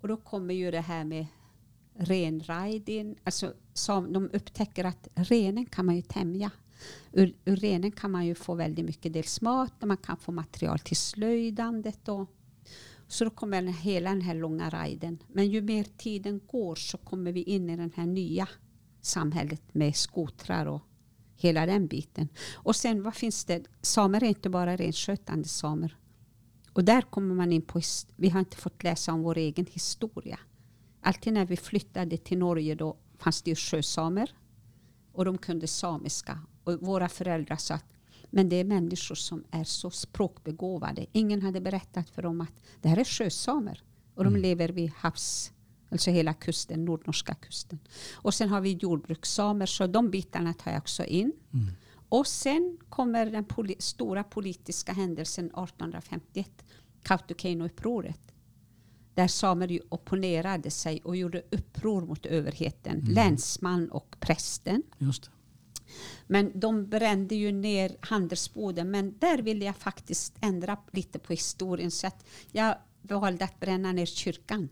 och 0.00 0.08
då 0.08 0.16
kommer 0.16 0.54
ju 0.54 0.70
det 0.70 0.80
här 0.80 1.04
med 1.04 1.26
renrajd 1.94 2.88
in. 2.88 3.16
Alltså, 3.24 3.54
sam, 3.74 4.12
de 4.12 4.30
upptäcker 4.32 4.84
att 4.84 5.08
renen 5.14 5.66
kan 5.66 5.86
man 5.86 5.96
ju 5.96 6.02
tämja. 6.02 6.50
Ur, 7.12 7.34
ur 7.44 7.56
renen 7.56 7.92
kan 7.92 8.10
man 8.10 8.26
ju 8.26 8.34
få 8.34 8.54
väldigt 8.54 8.84
mycket 8.84 9.12
dels 9.12 9.40
mat 9.40 9.72
och 9.82 9.88
man 9.88 9.96
kan 9.96 10.16
få 10.16 10.32
material 10.32 10.78
till 10.78 10.96
slöjdandet. 10.96 12.08
Och, 12.08 12.30
så 13.06 13.24
då 13.24 13.30
kommer 13.30 13.62
den, 13.62 13.72
hela 13.72 14.10
den 14.10 14.20
här 14.20 14.34
långa 14.34 14.70
rajden. 14.70 15.18
Men 15.28 15.50
ju 15.50 15.62
mer 15.62 15.84
tiden 15.84 16.40
går 16.46 16.74
så 16.74 16.98
kommer 16.98 17.32
vi 17.32 17.42
in 17.42 17.70
i 17.70 17.76
den 17.76 17.92
här 17.96 18.06
nya 18.06 18.48
samhället 19.00 19.62
med 19.74 19.96
skotrar 19.96 20.66
och 20.66 20.82
hela 21.40 21.66
den 21.66 21.86
biten. 21.86 22.28
Och 22.54 22.76
sen 22.76 23.02
vad 23.02 23.14
finns 23.14 23.44
det? 23.44 23.64
Samer 23.82 24.24
är 24.24 24.28
inte 24.28 24.50
bara 24.50 24.76
renskötande 24.76 25.48
samer. 25.48 25.96
Och 26.72 26.84
där 26.84 27.02
kommer 27.02 27.34
man 27.34 27.52
in 27.52 27.62
på, 27.62 27.80
vi 28.16 28.28
har 28.28 28.40
inte 28.40 28.56
fått 28.56 28.82
läsa 28.82 29.12
om 29.12 29.22
vår 29.22 29.38
egen 29.38 29.66
historia. 29.66 30.38
Alltid 31.02 31.32
när 31.32 31.46
vi 31.46 31.56
flyttade 31.56 32.16
till 32.16 32.38
Norge 32.38 32.74
då 32.74 32.96
fanns 33.18 33.42
det 33.42 33.50
ju 33.50 33.54
sjösamer 33.56 34.34
och 35.12 35.24
de 35.24 35.38
kunde 35.38 35.66
samiska. 35.66 36.38
Och 36.64 36.82
våra 36.82 37.08
föräldrar 37.08 37.56
sa 37.56 37.74
att 37.74 37.84
men 38.32 38.48
det 38.48 38.56
är 38.56 38.64
människor 38.64 39.14
som 39.14 39.44
är 39.50 39.64
så 39.64 39.90
språkbegåvade. 39.90 41.06
Ingen 41.12 41.42
hade 41.42 41.60
berättat 41.60 42.10
för 42.10 42.22
dem 42.22 42.40
att 42.40 42.62
det 42.82 42.88
här 42.88 42.96
är 42.98 43.04
sjösamer. 43.04 43.82
Och 44.14 44.24
de 44.24 44.28
Mm. 44.28 44.42
lever 44.42 44.68
vid 44.68 44.90
havs, 44.96 45.52
alltså 45.90 46.10
hela 46.10 46.34
kusten, 46.34 46.84
nordnorska 46.84 47.34
kusten. 47.34 47.78
Och 48.14 48.34
sen 48.34 48.48
har 48.48 48.60
vi 48.60 48.72
jordbrukssamer, 48.72 49.66
så 49.66 49.86
de 49.86 50.10
bitarna 50.10 50.54
tar 50.54 50.70
jag 50.70 50.78
också 50.78 51.04
in. 51.04 51.32
Mm. 51.54 51.66
Och 52.08 52.26
sen 52.26 52.78
kommer 52.88 53.26
den 53.26 53.44
poli- 53.44 53.80
stora 53.80 54.24
politiska 54.24 54.92
händelsen 54.92 55.44
1851, 55.46 56.50
Kautokeino-upproret. 57.02 58.20
Där 59.14 59.28
samer 59.28 59.80
opponerade 59.88 60.70
sig 60.70 61.00
och 61.04 61.16
gjorde 61.16 61.42
uppror 61.50 62.00
mot 62.06 62.26
överheten, 62.26 62.98
Mm. 63.00 63.12
länsman 63.14 63.90
och 63.90 64.16
prästen. 64.20 64.82
Just 64.98 65.22
det. 65.24 65.30
Men 66.26 66.60
de 66.60 66.86
brände 66.86 67.34
ju 67.34 67.52
ner 67.52 67.96
handelsboden. 68.00 68.90
Men 68.90 69.18
där 69.18 69.38
ville 69.42 69.64
jag 69.64 69.76
faktiskt 69.76 70.34
ändra 70.40 70.76
lite 70.92 71.18
på 71.18 71.32
historien. 71.32 71.90
Så 71.90 72.06
att 72.06 72.24
jag 72.52 72.76
valde 73.02 73.44
att 73.44 73.60
bränna 73.60 73.92
ner 73.92 74.06
kyrkan. 74.06 74.68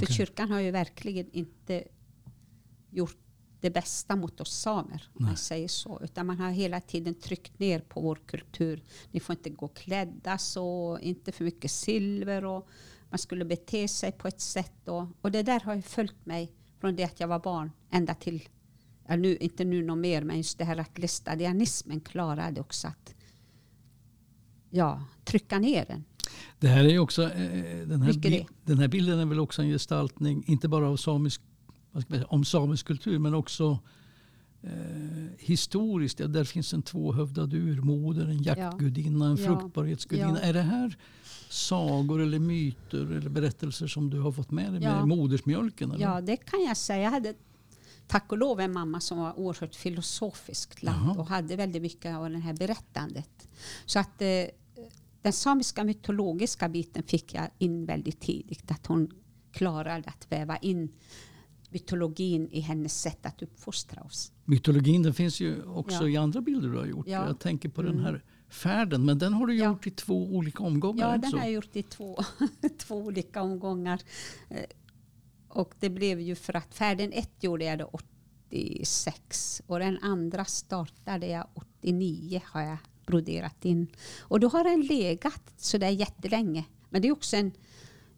För 0.00 0.06
Okej. 0.06 0.16
kyrkan 0.16 0.50
har 0.50 0.60
ju 0.60 0.70
verkligen 0.70 1.30
inte 1.32 1.84
gjort 2.90 3.18
det 3.60 3.70
bästa 3.70 4.16
mot 4.16 4.40
oss 4.40 4.60
samer. 4.60 5.08
Om 5.14 5.24
man 5.24 5.36
säger 5.36 5.68
så. 5.68 6.00
Utan 6.02 6.26
man 6.26 6.38
har 6.38 6.50
hela 6.50 6.80
tiden 6.80 7.14
tryckt 7.14 7.58
ner 7.58 7.80
på 7.80 8.00
vår 8.00 8.18
kultur. 8.26 8.82
Ni 9.10 9.20
får 9.20 9.36
inte 9.36 9.50
gå 9.50 9.68
klädda 9.68 10.38
så, 10.38 10.98
inte 11.02 11.32
för 11.32 11.44
mycket 11.44 11.70
silver. 11.70 12.44
Och 12.44 12.68
man 13.10 13.18
skulle 13.18 13.44
bete 13.44 13.88
sig 13.88 14.12
på 14.12 14.28
ett 14.28 14.40
sätt. 14.40 14.88
Och, 14.88 15.06
och 15.20 15.30
det 15.30 15.42
där 15.42 15.60
har 15.60 15.74
ju 15.74 15.82
följt 15.82 16.26
mig 16.26 16.52
från 16.78 16.96
det 16.96 17.04
att 17.04 17.20
jag 17.20 17.28
var 17.28 17.38
barn 17.38 17.70
ända 17.90 18.14
till 18.14 18.48
ja, 19.06 19.16
nu, 19.16 19.36
inte 19.36 19.64
nu 19.64 19.82
något 19.82 19.98
mer, 19.98 20.22
men 20.22 20.36
just 20.36 20.58
det 20.58 20.64
här 20.64 20.76
att 20.76 20.98
lestadianismen 20.98 22.00
klarade 22.00 22.60
också 22.60 22.88
att 22.88 23.14
ja, 24.70 25.04
trycka 25.24 25.58
ner 25.58 25.86
den. 25.86 26.04
Det 26.58 26.68
här 26.68 26.84
är 26.84 26.98
också, 26.98 27.22
eh, 27.22 27.86
den, 27.86 28.02
här 28.02 28.12
bi- 28.12 28.46
den 28.64 28.78
här 28.78 28.88
bilden 28.88 29.18
är 29.18 29.24
väl 29.26 29.40
också 29.40 29.62
en 29.62 29.68
gestaltning, 29.68 30.44
inte 30.46 30.68
bara 30.68 30.88
av 30.88 30.96
samisk, 30.96 31.40
säga, 32.10 32.24
om 32.26 32.44
samisk 32.44 32.86
kultur, 32.86 33.18
men 33.18 33.34
också 33.34 33.78
eh, 34.62 34.70
historiskt. 35.38 36.20
Ja, 36.20 36.26
där 36.26 36.44
finns 36.44 36.72
en 36.74 36.82
tvåhövdad 36.82 37.54
urmoder, 37.54 38.24
en 38.26 38.42
jaktgudinna, 38.42 39.26
en 39.26 39.36
Ja. 39.36 39.44
fruktbarhetsgudinna. 39.46 40.38
Ja. 40.42 40.48
Är 40.48 40.52
det 40.52 40.62
här 40.62 40.96
sagor 41.48 42.22
eller 42.22 42.38
myter 42.38 42.98
eller 43.16 43.30
berättelser 43.30 43.86
som 43.86 44.10
du 44.10 44.20
har 44.20 44.32
fått 44.32 44.50
med 44.50 44.72
dig 44.72 44.82
Ja. 44.82 44.98
med 44.98 45.08
modersmjölken? 45.18 45.90
Eller? 45.92 46.04
Ja, 46.04 46.20
det 46.20 46.36
kan 46.36 46.62
jag 46.62 46.76
säga. 46.76 47.02
Jag 47.02 47.10
hade 47.10 47.34
tack 48.06 48.32
och 48.32 48.38
lov 48.38 48.60
en 48.60 48.72
mamma 48.72 49.00
som 49.00 49.18
var 49.18 49.38
oerhört 49.38 49.74
filosofiskt 49.74 50.82
lagd 50.82 51.18
och 51.18 51.26
hade 51.28 51.56
väldigt 51.56 51.82
mycket 51.82 52.16
av 52.16 52.30
det 52.30 52.38
här 52.38 52.54
berättandet. 52.54 53.48
Så 53.86 53.98
att 53.98 54.22
eh, 54.22 54.28
den 55.22 55.32
samiska 55.32 55.84
mytologiska 55.84 56.68
biten 56.68 57.02
fick 57.02 57.34
jag 57.34 57.50
in 57.58 57.86
väldigt 57.86 58.20
tidigt. 58.20 58.70
Att 58.70 58.86
hon 58.86 59.10
klarade 59.52 60.08
att 60.08 60.26
väva 60.32 60.56
in 60.56 60.92
mytologin 61.70 62.48
i 62.50 62.60
hennes 62.60 63.00
sätt 63.02 63.26
att 63.26 63.42
uppfostra 63.42 64.02
oss. 64.02 64.32
Mytologin 64.44 65.02
den 65.02 65.14
finns 65.14 65.40
ju 65.40 65.62
också 65.64 66.02
Ja. 66.02 66.08
i 66.08 66.16
andra 66.16 66.40
bilder 66.40 66.68
du 66.68 66.78
har 66.78 66.86
gjort. 66.86 67.06
Ja. 67.08 67.26
Jag 67.26 67.38
tänker 67.40 67.68
på 67.68 67.82
den 67.82 67.92
Mm. 67.92 68.04
här 68.04 68.24
färden. 68.48 69.04
Men 69.04 69.18
den 69.18 69.32
har 69.32 69.46
du 69.46 69.54
Ja. 69.54 69.64
gjort 69.66 69.86
i 69.86 69.90
två 69.90 70.26
olika 70.26 70.62
omgångar. 70.62 71.10
Ja, 71.12 71.16
den 71.18 71.32
har 71.32 71.40
jag 71.40 71.52
gjort 71.52 71.76
i 71.76 71.82
två, 71.82 72.18
två 72.78 72.96
olika 72.96 73.42
omgångar. 73.42 74.00
Eh, 74.48 74.56
Och 75.48 75.74
det 75.80 75.90
blev 75.90 76.20
ju 76.20 76.34
för 76.34 76.56
att 76.56 76.74
färden 76.74 77.12
ett 77.12 77.42
gjorde 77.44 77.64
jag 77.64 77.78
då 77.78 77.90
86 78.48 79.62
och 79.66 79.78
den 79.78 79.98
andra 80.02 80.44
startade 80.44 81.26
jag 81.26 81.46
89 81.54 82.42
har 82.44 82.60
jag 82.62 82.76
broderat 83.06 83.64
in. 83.64 83.86
Och 84.20 84.40
då 84.40 84.48
har 84.48 84.64
den 84.64 84.80
legat 84.80 85.54
så 85.56 85.78
där 85.78 85.88
jättelänge. 85.88 86.64
Men 86.90 87.02
det 87.02 87.08
är 87.08 87.12
också 87.12 87.36
en, 87.36 87.52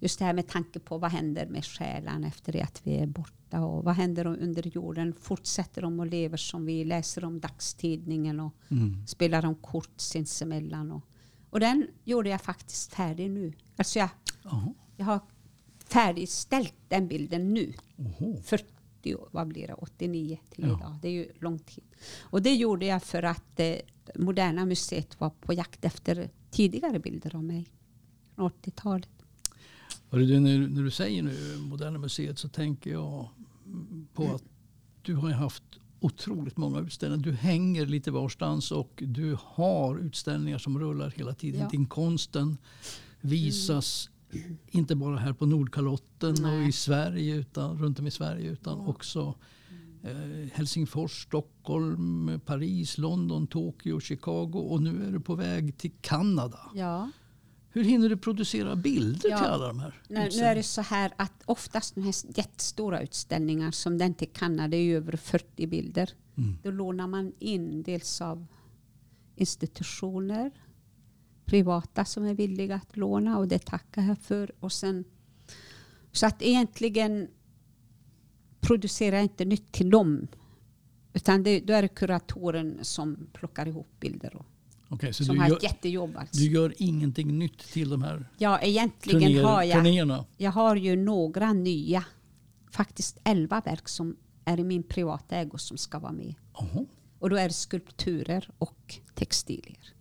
just 0.01 0.19
det 0.19 0.25
här 0.25 0.33
med 0.33 0.49
tanke 0.49 0.79
på 0.81 0.99
vad 0.99 1.11
händer 1.11 1.47
med 1.47 1.65
själen 1.65 2.25
efter 2.25 2.53
det 2.53 2.63
att 2.63 2.81
vi 2.85 2.97
är 2.97 3.07
borta 3.07 3.61
och 3.61 3.85
vad 3.85 3.95
händer 3.95 4.27
under 4.27 4.67
jorden? 4.67 5.15
Fortsätter 5.21 5.83
de 5.83 6.01
att 6.01 6.09
leva 6.11 6.37
som 6.37 6.67
vi 6.67 6.85
läser 6.85 7.25
om 7.25 7.41
dagstidningen 7.41 8.41
och 8.41 8.55
Mm. 8.69 9.07
spelar 9.07 9.43
de 9.43 9.55
kort 9.55 10.01
sinsemellan. 10.01 10.93
Och, 10.93 11.03
och 11.51 11.61
den 11.61 11.87
gjorde 12.05 12.29
jag 12.31 12.41
faktiskt 12.41 12.95
färdig 12.95 13.31
nu. 13.31 13.53
Alltså 13.77 13.99
jag, 13.99 14.09
jag 14.97 15.05
har 15.07 15.21
färdigställt 15.87 16.75
den 16.89 17.09
bilden 17.09 17.55
nu. 17.55 17.73
Oho. 17.97 18.43
40, 18.43 18.65
år, 19.07 19.29
vad 19.33 19.49
blir 19.49 19.67
det, 19.67 19.75
89 19.75 20.39
till 20.51 20.65
Ja. 20.65 20.77
idag. 20.77 20.97
Det 21.03 21.09
är 21.09 21.13
ju 21.13 21.29
lång 21.41 21.59
tid. 21.59 21.85
Och 22.21 22.43
det 22.43 22.55
gjorde 22.55 22.87
jag 22.87 23.03
för 23.03 23.23
att 23.23 23.61
eh, 23.61 23.75
Moderna 24.17 24.65
museet 24.67 25.21
var 25.21 25.31
på 25.31 25.53
jakt 25.53 25.85
efter 25.85 26.31
tidigare 26.51 26.99
bilder 26.99 27.37
av 27.37 27.45
mig. 27.45 27.67
Från 28.35 28.51
80-talet. 28.51 29.09
Hörru 30.11 30.27
du, 30.27 30.41
när, 30.41 30.59
när 30.69 30.83
du 30.83 30.91
säger 30.91 31.23
nu 31.23 31.57
Moderna 31.59 31.99
Museet 31.99 32.39
så 32.39 32.49
tänker 32.49 32.91
jag 32.93 33.29
på 34.15 34.25
att 34.35 34.43
du 35.03 35.15
har 35.15 35.31
haft 35.31 35.63
otroligt 36.01 36.57
många 36.57 36.81
utställningar. 36.81 37.25
Du 37.25 37.33
hänger 37.33 37.87
lite 37.87 38.11
varstans 38.11 38.71
och 38.73 39.03
du 39.07 39.37
har 39.41 39.99
utställningar 39.99 40.59
som 40.59 40.79
rullar 40.79 41.11
hela 41.17 41.35
tiden. 41.35 41.61
Ja. 41.61 41.69
Din 41.69 41.87
konsten 41.87 42.59
visas 43.21 44.11
inte 44.71 44.95
bara 44.97 45.17
här 45.17 45.33
på 45.33 45.47
Nordkalotten 45.47 46.31
och 46.31 46.41
Nej. 46.43 46.69
i 46.69 46.73
Sverige 46.73 47.35
utan 47.37 47.79
runt 47.79 47.99
om 47.99 48.07
i 48.07 48.11
Sverige 48.11 48.51
utan 48.51 48.79
Ja. 48.79 48.87
också 48.87 49.35
eh, 50.03 50.49
Helsingfors, 50.53 51.23
Stockholm, 51.23 52.41
Paris, 52.45 52.99
London, 52.99 53.47
Tokyo, 53.47 54.01
Chicago 54.01 54.59
och 54.59 54.83
nu 54.83 55.07
är 55.07 55.13
du 55.13 55.21
på 55.21 55.35
väg 55.35 55.77
till 55.79 55.93
Kanada. 56.01 56.71
Ja. 56.75 57.11
Hur 57.75 57.85
hinner 57.85 58.09
du 58.09 58.17
producera 58.17 58.77
bilder 58.77 59.31
Ja. 59.31 59.39
till 59.39 59.47
alla 59.47 59.67
de 59.67 59.79
här 59.81 59.95
Nu, 60.09 60.29
nu 60.33 60.43
är 60.43 60.55
det 60.55 60.63
så 60.63 60.81
här 60.83 61.13
att 61.17 61.33
oftast 61.45 61.95
de 61.95 62.01
här 62.01 62.15
jättestora 62.39 63.01
utställningar 63.03 63.71
som 63.71 63.99
den 63.99 64.15
till 64.15 64.29
Kanada, 64.33 64.77
är 64.77 64.97
över 64.97 65.17
40 65.17 65.67
bilder. 65.67 66.11
Mm. 66.37 66.57
Då 66.63 66.71
lånar 66.71 67.07
man 67.07 67.33
in 67.39 67.83
dels 67.83 68.21
av 68.21 68.47
institutioner, 69.37 70.51
privata 71.53 72.05
som 72.05 72.25
är 72.25 72.35
villiga 72.35 72.75
att 72.75 72.97
låna 72.97 73.39
och 73.39 73.49
det 73.49 73.59
tackar 73.59 74.03
jag 74.03 74.19
för. 74.19 74.53
Och 74.61 74.73
sen, 74.73 75.05
så 76.13 76.27
att 76.27 76.43
egentligen 76.43 77.29
producerar 78.61 79.17
jag 79.17 79.25
inte 79.25 79.45
nytt 79.45 79.73
till 79.73 79.91
dem. 79.91 80.27
Utan 81.13 81.43
det, 81.43 81.61
då 81.61 81.73
är 81.73 81.83
det 81.83 81.89
kuratorn 81.89 82.79
som 82.83 83.27
plockar 83.33 83.69
ihop 83.69 84.01
bilder 84.01 84.37
och 84.37 84.47
Okej, 84.89 85.13
så 85.13 85.25
som 85.25 85.39
har 85.39 85.49
gör, 85.49 85.57
ett 85.57 85.63
jättejobb. 85.63 86.17
Alltså. 86.17 86.41
du 86.41 86.51
gör 86.51 86.75
ingenting 86.79 87.39
nytt 87.39 87.59
till 87.59 87.91
de 87.91 88.03
här 88.03 88.29
Ja, 88.39 88.61
egentligen 88.61 89.21
turnéer, 89.21 89.45
har 89.45 89.63
jag 89.63 89.77
turnéerna? 89.77 90.25
jag 90.37 90.51
har 90.51 90.77
ju 90.77 90.97
några 90.97 91.53
nya, 91.53 92.05
faktiskt 92.71 93.19
elva 93.25 93.61
verk 93.61 93.89
som 93.89 94.17
är 94.45 94.61
i 94.61 94.65
min 94.65 94.83
privata 94.83 95.37
ägo 95.37 95.59
som 95.59 95.77
ska 95.77 95.99
vara 95.99 96.13
med. 96.13 96.35
Jaha. 96.55 96.87
Och 97.19 97.31
då 97.31 97.37
är 97.37 97.49
det 97.49 97.55
skulpturer 97.55 98.51
och 98.59 98.95
textilier. 99.15 99.95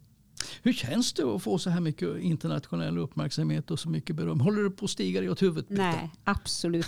Hur 0.64 0.74
känns 0.74 1.14
det 1.14 1.24
att 1.24 1.44
få 1.44 1.58
så 1.58 1.70
här 1.70 1.80
mycket 1.80 2.20
internationell 2.20 2.98
uppmärksamhet 2.98 3.72
och 3.72 3.80
så 3.80 3.89
mycket 3.89 4.16
beröm? 4.16 4.42
Håller 4.42 4.64
du 4.64 4.72
på 4.72 4.86
att 4.86 4.92
stiga 4.92 5.22
dig 5.22 5.30
åt 5.30 5.42
huvudet? 5.42 5.68
Britta? 5.68 5.84
Nej, 5.84 6.12
absolut 6.24 6.88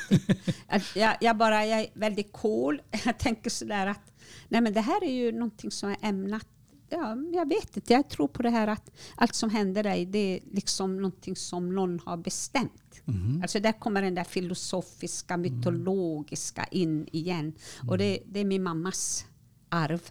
jag, 0.96 1.18
jag, 1.22 1.38
bara, 1.38 1.66
jag 1.66 1.80
är 1.80 1.88
väldigt 1.94 2.32
cool. 2.32 2.82
Jag 3.06 3.20
tänker 3.20 3.50
sådär 3.50 3.88
att 3.88 4.14
nej 4.48 4.62
men 4.62 4.74
det 4.74 4.82
här 4.82 5.04
är 5.04 5.14
ju 5.14 5.32
någonting 5.32 5.72
som 5.72 5.90
är 5.90 5.98
ämnat 6.02 6.48
Ja, 6.90 7.18
jag 7.34 7.50
vet 7.50 7.78
inte, 7.78 7.94
jag 7.94 8.10
tror 8.10 8.28
på 8.28 8.42
det 8.42 8.50
här 8.50 8.68
att 8.68 8.92
allt 9.16 9.36
som 9.36 9.50
händer 9.50 9.84
dig 9.84 10.06
det 10.06 10.20
är 10.20 10.40
liksom 10.52 10.96
någonting 10.96 11.36
som 11.36 11.76
någon 11.76 12.00
har 12.06 12.18
bestämt. 12.18 13.02
Mhm. 13.06 13.40
Alltså 13.42 13.60
där 13.60 13.72
kommer 13.72 14.02
den 14.02 14.16
där 14.16 14.24
filosofiska, 14.24 15.38
mytologiska 15.38 16.64
in 16.72 17.08
igen. 17.12 17.54
Och 17.88 17.98
det, 17.98 18.20
det 18.26 18.40
är 18.40 18.46
min 18.46 18.64
mammas 18.64 19.26
arv. 19.70 20.02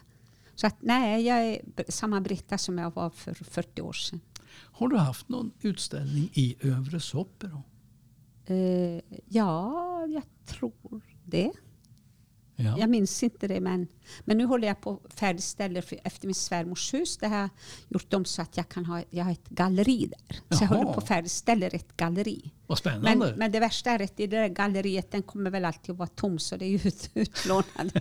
Så 0.54 0.66
att 0.66 0.76
nej, 0.80 1.26
jag 1.26 1.44
är 1.44 1.60
samma 1.88 2.20
Britta 2.20 2.58
som 2.58 2.78
jag 2.78 2.94
var 2.94 3.10
för 3.10 3.34
40 3.34 3.82
år 3.82 3.92
sedan. 3.92 4.20
Har 4.54 4.88
du 4.88 4.96
haft 4.96 5.28
någon 5.28 5.52
utställning 5.60 6.30
i 6.32 6.56
Övre 6.60 7.00
Soppero? 7.00 7.62
Eh, 8.46 9.00
ja, 9.28 10.06
jag 10.06 10.22
tror 10.46 11.00
det. 11.24 11.52
Ja. 12.56 12.78
Jag 12.78 12.90
minns 12.90 13.22
inte 13.22 13.48
det, 13.48 13.60
men, 13.60 13.88
men 14.24 14.38
nu 14.38 14.44
håller 14.44 14.68
jag 14.68 14.80
på 14.80 15.00
att 15.04 15.14
färdigställa 15.14 15.82
efter 16.04 16.26
min 16.26 16.34
svärmors 16.34 16.94
hus. 16.94 17.16
Det 17.16 17.28
har 17.28 17.36
jag 17.36 17.48
gjort 17.88 18.14
om 18.14 18.24
så 18.24 18.42
att 18.42 18.56
jag 18.56 18.68
kan 18.68 18.86
ha 18.86 19.02
jag 19.10 19.24
har 19.24 19.32
ett 19.32 19.48
galleri 19.48 20.06
där. 20.06 20.36
Så 20.56 20.64
jag 20.64 20.70
Jaha. 20.70 20.78
håller 20.78 20.92
på 20.92 21.00
att 21.00 21.08
färdigställa 21.08 21.66
ett 21.66 21.96
galleri. 21.96 22.50
Vad 22.66 22.78
spännande. 22.78 23.16
Men, 23.16 23.38
men 23.38 23.52
det 23.52 23.60
värsta 23.60 23.90
är 23.90 24.02
att 24.02 24.20
i 24.20 24.26
det 24.26 24.36
där 24.36 24.48
galleriet 24.48 25.10
den 25.10 25.22
kommer 25.22 25.50
väl 25.50 25.64
alltid 25.64 25.90
att 25.90 25.98
vara 25.98 26.08
tom 26.08 26.38
så 26.38 26.56
det 26.56 26.64
är 26.64 26.68
ju 26.68 26.88
ut, 26.88 27.10
utlånat. 27.14 27.66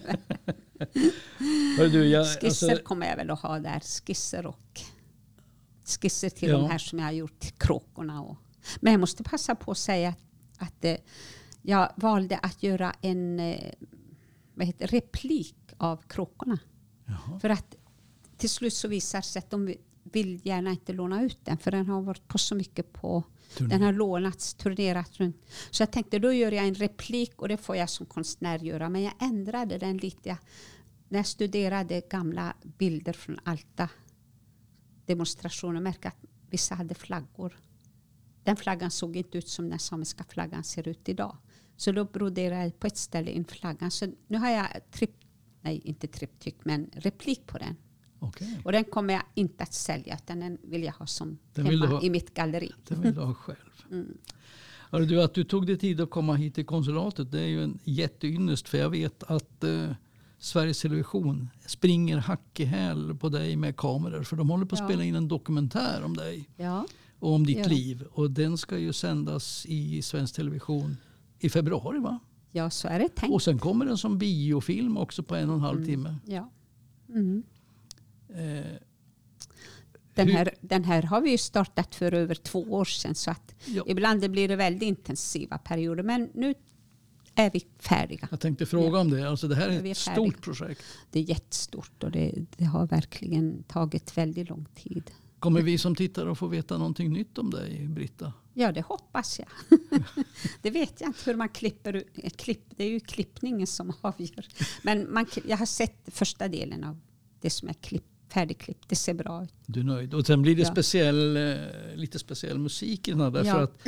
Hörru 1.77 1.89
du, 1.89 2.07
jag, 2.07 2.25
Skisser 2.41 2.69
alltså, 2.69 2.83
kommer 2.83 3.07
jag 3.07 3.17
väl 3.17 3.29
att 3.29 3.39
ha 3.39 3.59
där. 3.59 3.79
Skisser 3.79 4.45
och 4.45 4.81
skisser 5.85 6.29
till 6.29 6.49
Ja. 6.49 6.57
de 6.57 6.69
här 6.69 6.77
som 6.77 6.99
jag 6.99 7.05
har 7.05 7.11
gjort, 7.11 7.57
kråkorna. 7.57 8.21
Och. 8.21 8.37
Men 8.79 8.93
jag 8.93 8.99
måste 8.99 9.23
passa 9.23 9.55
på 9.55 9.71
att 9.71 9.77
säga 9.77 10.09
att, 10.09 10.17
att 10.57 10.85
eh, 10.85 10.95
jag 11.61 11.91
valde 11.95 12.37
att 12.37 12.63
göra 12.63 12.95
en 13.01 13.39
eh, 13.39 13.71
vad 14.61 14.67
heter, 14.67 14.87
replik 14.87 15.55
av 15.77 15.97
kråkorna. 16.07 16.59
Jaha. 17.05 17.39
För 17.39 17.49
att 17.49 17.75
till 18.37 18.49
slut 18.49 18.73
så 18.73 18.87
visar 18.87 19.19
det 19.19 19.23
sig 19.23 19.39
att 19.39 19.49
de 19.49 19.75
vill 20.03 20.41
gärna 20.43 20.71
inte 20.71 20.93
låna 20.93 21.23
ut 21.23 21.37
den 21.43 21.57
för 21.57 21.71
den 21.71 21.87
har 21.87 22.01
varit 22.01 22.27
på 22.27 22.37
så 22.37 22.55
mycket 22.55 22.93
på 22.93 23.23
Turné. 23.57 23.69
den 23.69 23.81
har 23.81 23.93
lånats, 23.93 24.53
turnerat 24.53 25.17
runt. 25.19 25.45
Så 25.71 25.81
jag 25.81 25.91
tänkte 25.91 26.19
då 26.19 26.33
gör 26.33 26.51
jag 26.51 26.67
en 26.67 26.75
replik 26.75 27.41
och 27.41 27.47
det 27.47 27.57
får 27.57 27.75
jag 27.75 27.89
som 27.89 28.05
konstnär 28.05 28.59
göra. 28.59 28.89
Men 28.89 29.01
jag 29.01 29.13
ändrade 29.19 29.77
den 29.77 29.97
lite. 29.97 30.29
Jag, 30.29 30.37
när 31.09 31.19
jag 31.19 31.27
studerade 31.27 32.01
gamla 32.09 32.53
bilder 32.77 33.13
från 33.13 33.39
Alta 33.43 33.89
demonstrationer 35.05 35.81
märkte 35.81 36.07
att 36.07 36.25
vissa 36.49 36.75
hade 36.75 36.95
flaggor. 36.95 37.57
Den 38.43 38.55
flaggan 38.55 38.91
såg 38.91 39.15
inte 39.15 39.37
ut 39.37 39.49
som 39.49 39.69
den 39.69 39.79
samiska 39.79 40.23
flaggan 40.23 40.63
ser 40.63 40.87
ut 40.87 41.09
idag. 41.09 41.37
Så 41.81 41.91
då 41.91 42.05
broderade 42.05 42.63
jag 42.63 42.79
på 42.79 42.87
ett 42.87 42.97
ställe 42.97 43.31
in 43.31 43.45
flaggan. 43.45 43.91
Så 43.91 44.07
nu 44.27 44.37
har 44.37 44.49
jag 44.49 44.67
trip, 44.91 45.11
nej 45.61 45.81
inte 45.83 46.07
triptyk 46.07 46.55
men 46.63 46.89
replik 46.93 47.47
på 47.47 47.57
den. 47.57 47.75
Okej, 48.19 48.59
Och 48.65 48.71
den 48.71 48.83
kommer 48.83 49.13
jag 49.13 49.23
inte 49.35 49.63
att 49.63 49.73
sälja 49.73 50.15
utan 50.23 50.39
den 50.39 50.57
vill 50.63 50.83
jag 50.83 50.93
ha 50.93 51.05
som 51.07 51.37
Den 51.53 51.65
hemma 51.65 51.85
ha. 51.85 52.01
i 52.01 52.09
mitt 52.09 52.33
galleri. 52.33 52.71
det 52.87 52.95
vill 52.95 53.13
du 53.15 53.21
ha 53.21 53.33
själv. 53.33 53.57
Mm. 53.91 54.17
Hörru 54.91 55.05
du, 55.05 55.23
att 55.23 55.33
du 55.33 55.43
tog 55.43 55.67
dig 55.67 55.77
tid 55.77 56.01
att 56.01 56.09
komma 56.09 56.35
hit 56.35 56.55
till 56.55 56.65
konsulatet 56.65 57.31
det 57.31 57.39
är 57.41 57.47
ju 57.47 57.63
en 57.63 57.79
jätteynnest. 57.83 58.69
För 58.69 58.77
jag 58.77 58.89
vet 58.89 59.23
att 59.23 59.63
eh, 59.63 59.91
Sveriges 60.37 60.81
Television 60.81 61.49
springer 61.65 62.17
hack 62.17 62.59
i 62.59 62.65
häl 62.65 63.15
på 63.15 63.29
dig 63.29 63.55
med 63.55 63.75
kameror. 63.77 64.23
För 64.23 64.35
de 64.35 64.49
håller 64.49 64.65
på 64.65 64.75
att 64.75 64.79
Ja. 64.81 64.87
spela 64.87 65.03
in 65.03 65.15
en 65.15 65.27
dokumentär 65.27 66.03
om 66.03 66.17
dig 66.17 66.49
Ja, 66.57 66.85
och 67.19 67.33
om 67.33 67.45
ditt 67.45 67.57
Ja. 67.57 67.67
liv. 67.67 68.03
Och 68.11 68.31
den 68.31 68.57
ska 68.57 68.77
ju 68.77 68.93
sändas 68.93 69.65
i 69.65 70.01
svensk 70.01 70.35
television 70.35 70.97
i 71.41 71.49
februari 71.49 71.99
va? 71.99 72.19
ja, 72.51 72.69
så 72.69 72.87
är 72.87 72.99
det 72.99 73.09
tänkt. 73.15 73.33
Och 73.33 73.41
sen 73.41 73.59
kommer 73.59 73.85
den 73.85 73.97
som 73.97 74.17
biofilm 74.17 74.97
också 74.97 75.23
på 75.23 75.35
en 75.35 75.49
och 75.49 75.55
en 75.55 75.61
halv 75.61 75.77
Mm. 75.77 75.87
timme. 75.89 76.15
Ja. 76.25 76.49
Mm. 77.09 77.43
Eh, 78.29 78.65
Den, 80.13 80.27
Hur- 80.27 80.33
här, 80.33 80.49
den 80.61 80.83
här 80.83 81.03
har 81.03 81.21
vi 81.21 81.31
ju 81.31 81.37
startat 81.37 81.95
för 81.95 82.13
över 82.13 82.35
två 82.35 82.59
år 82.59 82.85
sedan. 82.85 83.15
Så 83.15 83.31
att 83.31 83.55
ja. 83.65 83.83
ibland 83.87 84.21
det 84.21 84.29
blir 84.29 84.47
det 84.47 84.55
väldigt 84.55 84.83
intensiva 84.83 85.57
perioder. 85.57 86.03
Men 86.03 86.29
nu 86.33 86.53
är 87.35 87.51
vi 87.53 87.65
färdiga. 87.79 88.27
Jag 88.31 88.39
tänkte 88.39 88.65
fråga 88.65 88.99
om 88.99 89.09
det. 89.09 89.29
Alltså 89.29 89.47
det 89.47 89.55
här 89.55 89.69
är 89.69 89.85
är 89.85 89.91
ett 89.91 89.97
stort 89.97 90.41
projekt. 90.41 90.83
Det 91.11 91.19
är 91.19 91.23
jättestort 91.23 92.03
och 92.03 92.11
det, 92.11 92.35
det 92.57 92.63
har 92.65 92.87
verkligen 92.87 93.63
tagit 93.63 94.17
väldigt 94.17 94.49
lång 94.49 94.65
tid. 94.75 95.11
Kommer 95.39 95.61
vi 95.61 95.77
som 95.77 95.95
tittare 95.95 96.31
att 96.31 96.37
få 96.37 96.47
veta 96.47 96.77
någonting 96.77 97.13
nytt 97.13 97.37
om 97.37 97.49
dig, 97.49 97.87
Britta? 97.87 98.33
Ja, 98.53 98.71
det 98.71 98.81
hoppas 98.81 99.39
jag. 99.39 99.47
det 100.61 100.69
vet 100.69 101.01
jag 101.01 101.09
inte 101.09 101.19
hur 101.25 101.35
man 101.35 101.49
klipper. 101.49 102.03
eh, 102.13 102.29
Klipp, 102.29 102.63
det 102.77 102.83
är 102.83 102.89
ju 102.89 102.99
klippningen 102.99 103.67
som 103.67 103.93
avgör. 104.01 104.47
Men 104.83 105.13
man, 105.13 105.25
jag 105.47 105.57
har 105.57 105.65
sett 105.65 105.99
första 106.07 106.47
delen 106.47 106.83
av 106.83 106.99
det 107.41 107.49
som 107.49 107.69
är 107.69 107.73
klipp, 107.73 108.03
färdigklippt. 108.29 108.89
Det 108.89 108.95
ser 108.95 109.13
bra 109.13 109.43
ut. 109.43 109.53
Du 109.65 109.79
är 109.79 109.83
nöjd. 109.83 110.13
Och 110.13 110.25
sen 110.25 110.41
blir 110.41 110.55
det 110.55 110.61
Ja. 110.61 110.71
speciell, 110.71 111.37
eh, 111.37 111.55
lite 111.95 112.19
speciell 112.19 112.59
musik 112.59 113.07
i 113.07 113.11
den 113.11 113.21
här. 113.21 113.31
Därför 113.31 113.49
Ja. 113.49 113.63
att 113.63 113.87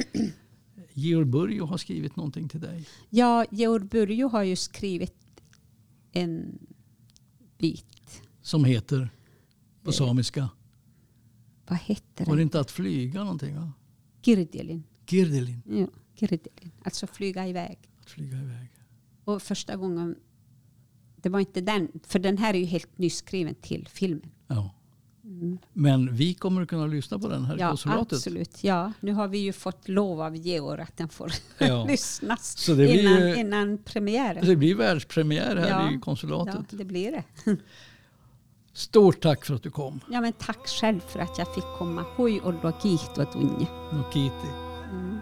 Georg 0.93 1.25
Börjo 1.25 1.65
har 1.65 1.77
skrivit 1.77 2.15
någonting 2.15 2.49
till 2.49 2.61
dig. 2.61 2.85
Ja, 3.09 3.45
Georg 3.51 3.83
Burjo 3.85 4.27
har 4.27 4.43
ju 4.43 4.55
skrivit 4.55 5.15
en 6.11 6.59
bit. 7.57 8.21
Som 8.41 8.65
heter 8.65 9.01
Eh. 9.01 9.07
på 9.83 9.91
samiska. 9.91 10.49
Vad 11.67 11.79
heter 11.79 12.25
Var 12.25 12.33
det 12.35 12.39
den? 12.39 12.47
inte 12.47 12.59
att 12.59 12.71
flyga 12.71 13.23
någonting? 13.23 13.55
Va? 13.55 13.71
Girdelin. 14.23 14.83
Girdelin. 15.07 15.61
Ja, 15.65 15.87
Girdelin. 16.15 16.71
Alltså 16.83 17.07
flyga 17.07 17.47
iväg. 17.47 17.77
Att 18.01 18.09
flyga 18.09 18.37
iväg. 18.37 18.67
Och 19.25 19.41
första 19.41 19.75
gången, 19.75 20.15
det 21.15 21.29
var 21.29 21.39
inte 21.39 21.61
den, 21.61 21.87
för 22.07 22.19
den 22.19 22.37
här 22.37 22.53
är 22.53 22.57
ju 22.57 22.65
helt 22.65 22.97
nyskriven 22.97 23.55
till 23.55 23.87
filmen. 23.91 24.29
Ja. 24.47 24.69
Men 25.73 26.15
vi 26.15 26.33
kommer 26.33 26.61
att 26.61 26.67
kunna 26.67 26.87
lyssna 26.87 27.19
på 27.19 27.27
den 27.27 27.45
här 27.45 27.53
i 27.53 27.55
Mm. 27.55 27.61
Ja, 27.61 27.69
konsulatet. 27.69 28.13
absolut. 28.13 28.63
Ja, 28.63 28.91
nu 28.99 29.11
har 29.13 29.27
vi 29.27 29.37
ju 29.37 29.53
fått 29.53 29.87
lov 29.87 30.21
av 30.21 30.35
Georg 30.35 30.81
att 30.81 30.97
den 30.97 31.09
får 31.09 31.31
Ja. 31.59 31.85
lyssnas 31.85 32.57
Så 32.57 32.71
det 32.71 32.77
blir 32.77 32.99
innan, 33.01 33.29
ju- 33.29 33.35
innan 33.35 33.77
premiären. 33.77 34.45
Det 34.45 34.55
blir 34.55 34.75
världspremiär 34.75 35.55
här 35.55 35.69
Ja. 35.69 35.89
i 35.91 35.93
Ja, 35.93 35.99
konsulatet. 36.01 36.65
det 36.69 36.85
blir 36.85 37.11
det. 37.11 37.23
Stort 38.73 39.21
tack 39.21 39.45
för 39.45 39.55
att 39.55 39.63
du 39.63 39.69
kom. 39.71 39.99
Ja, 40.09 40.21
men 40.21 40.33
tack 40.33 40.67
själv 40.67 40.99
för 40.99 41.19
att 41.19 41.37
jag 41.37 41.55
fick 41.55 41.63
komma. 41.77 42.05
Hoj 42.15 42.39
och 42.39 42.53
logit 42.63 43.17
och 43.17 43.27
dunje. 43.33 43.67
Nokiti. 43.93 44.47
Mm. 44.91 45.19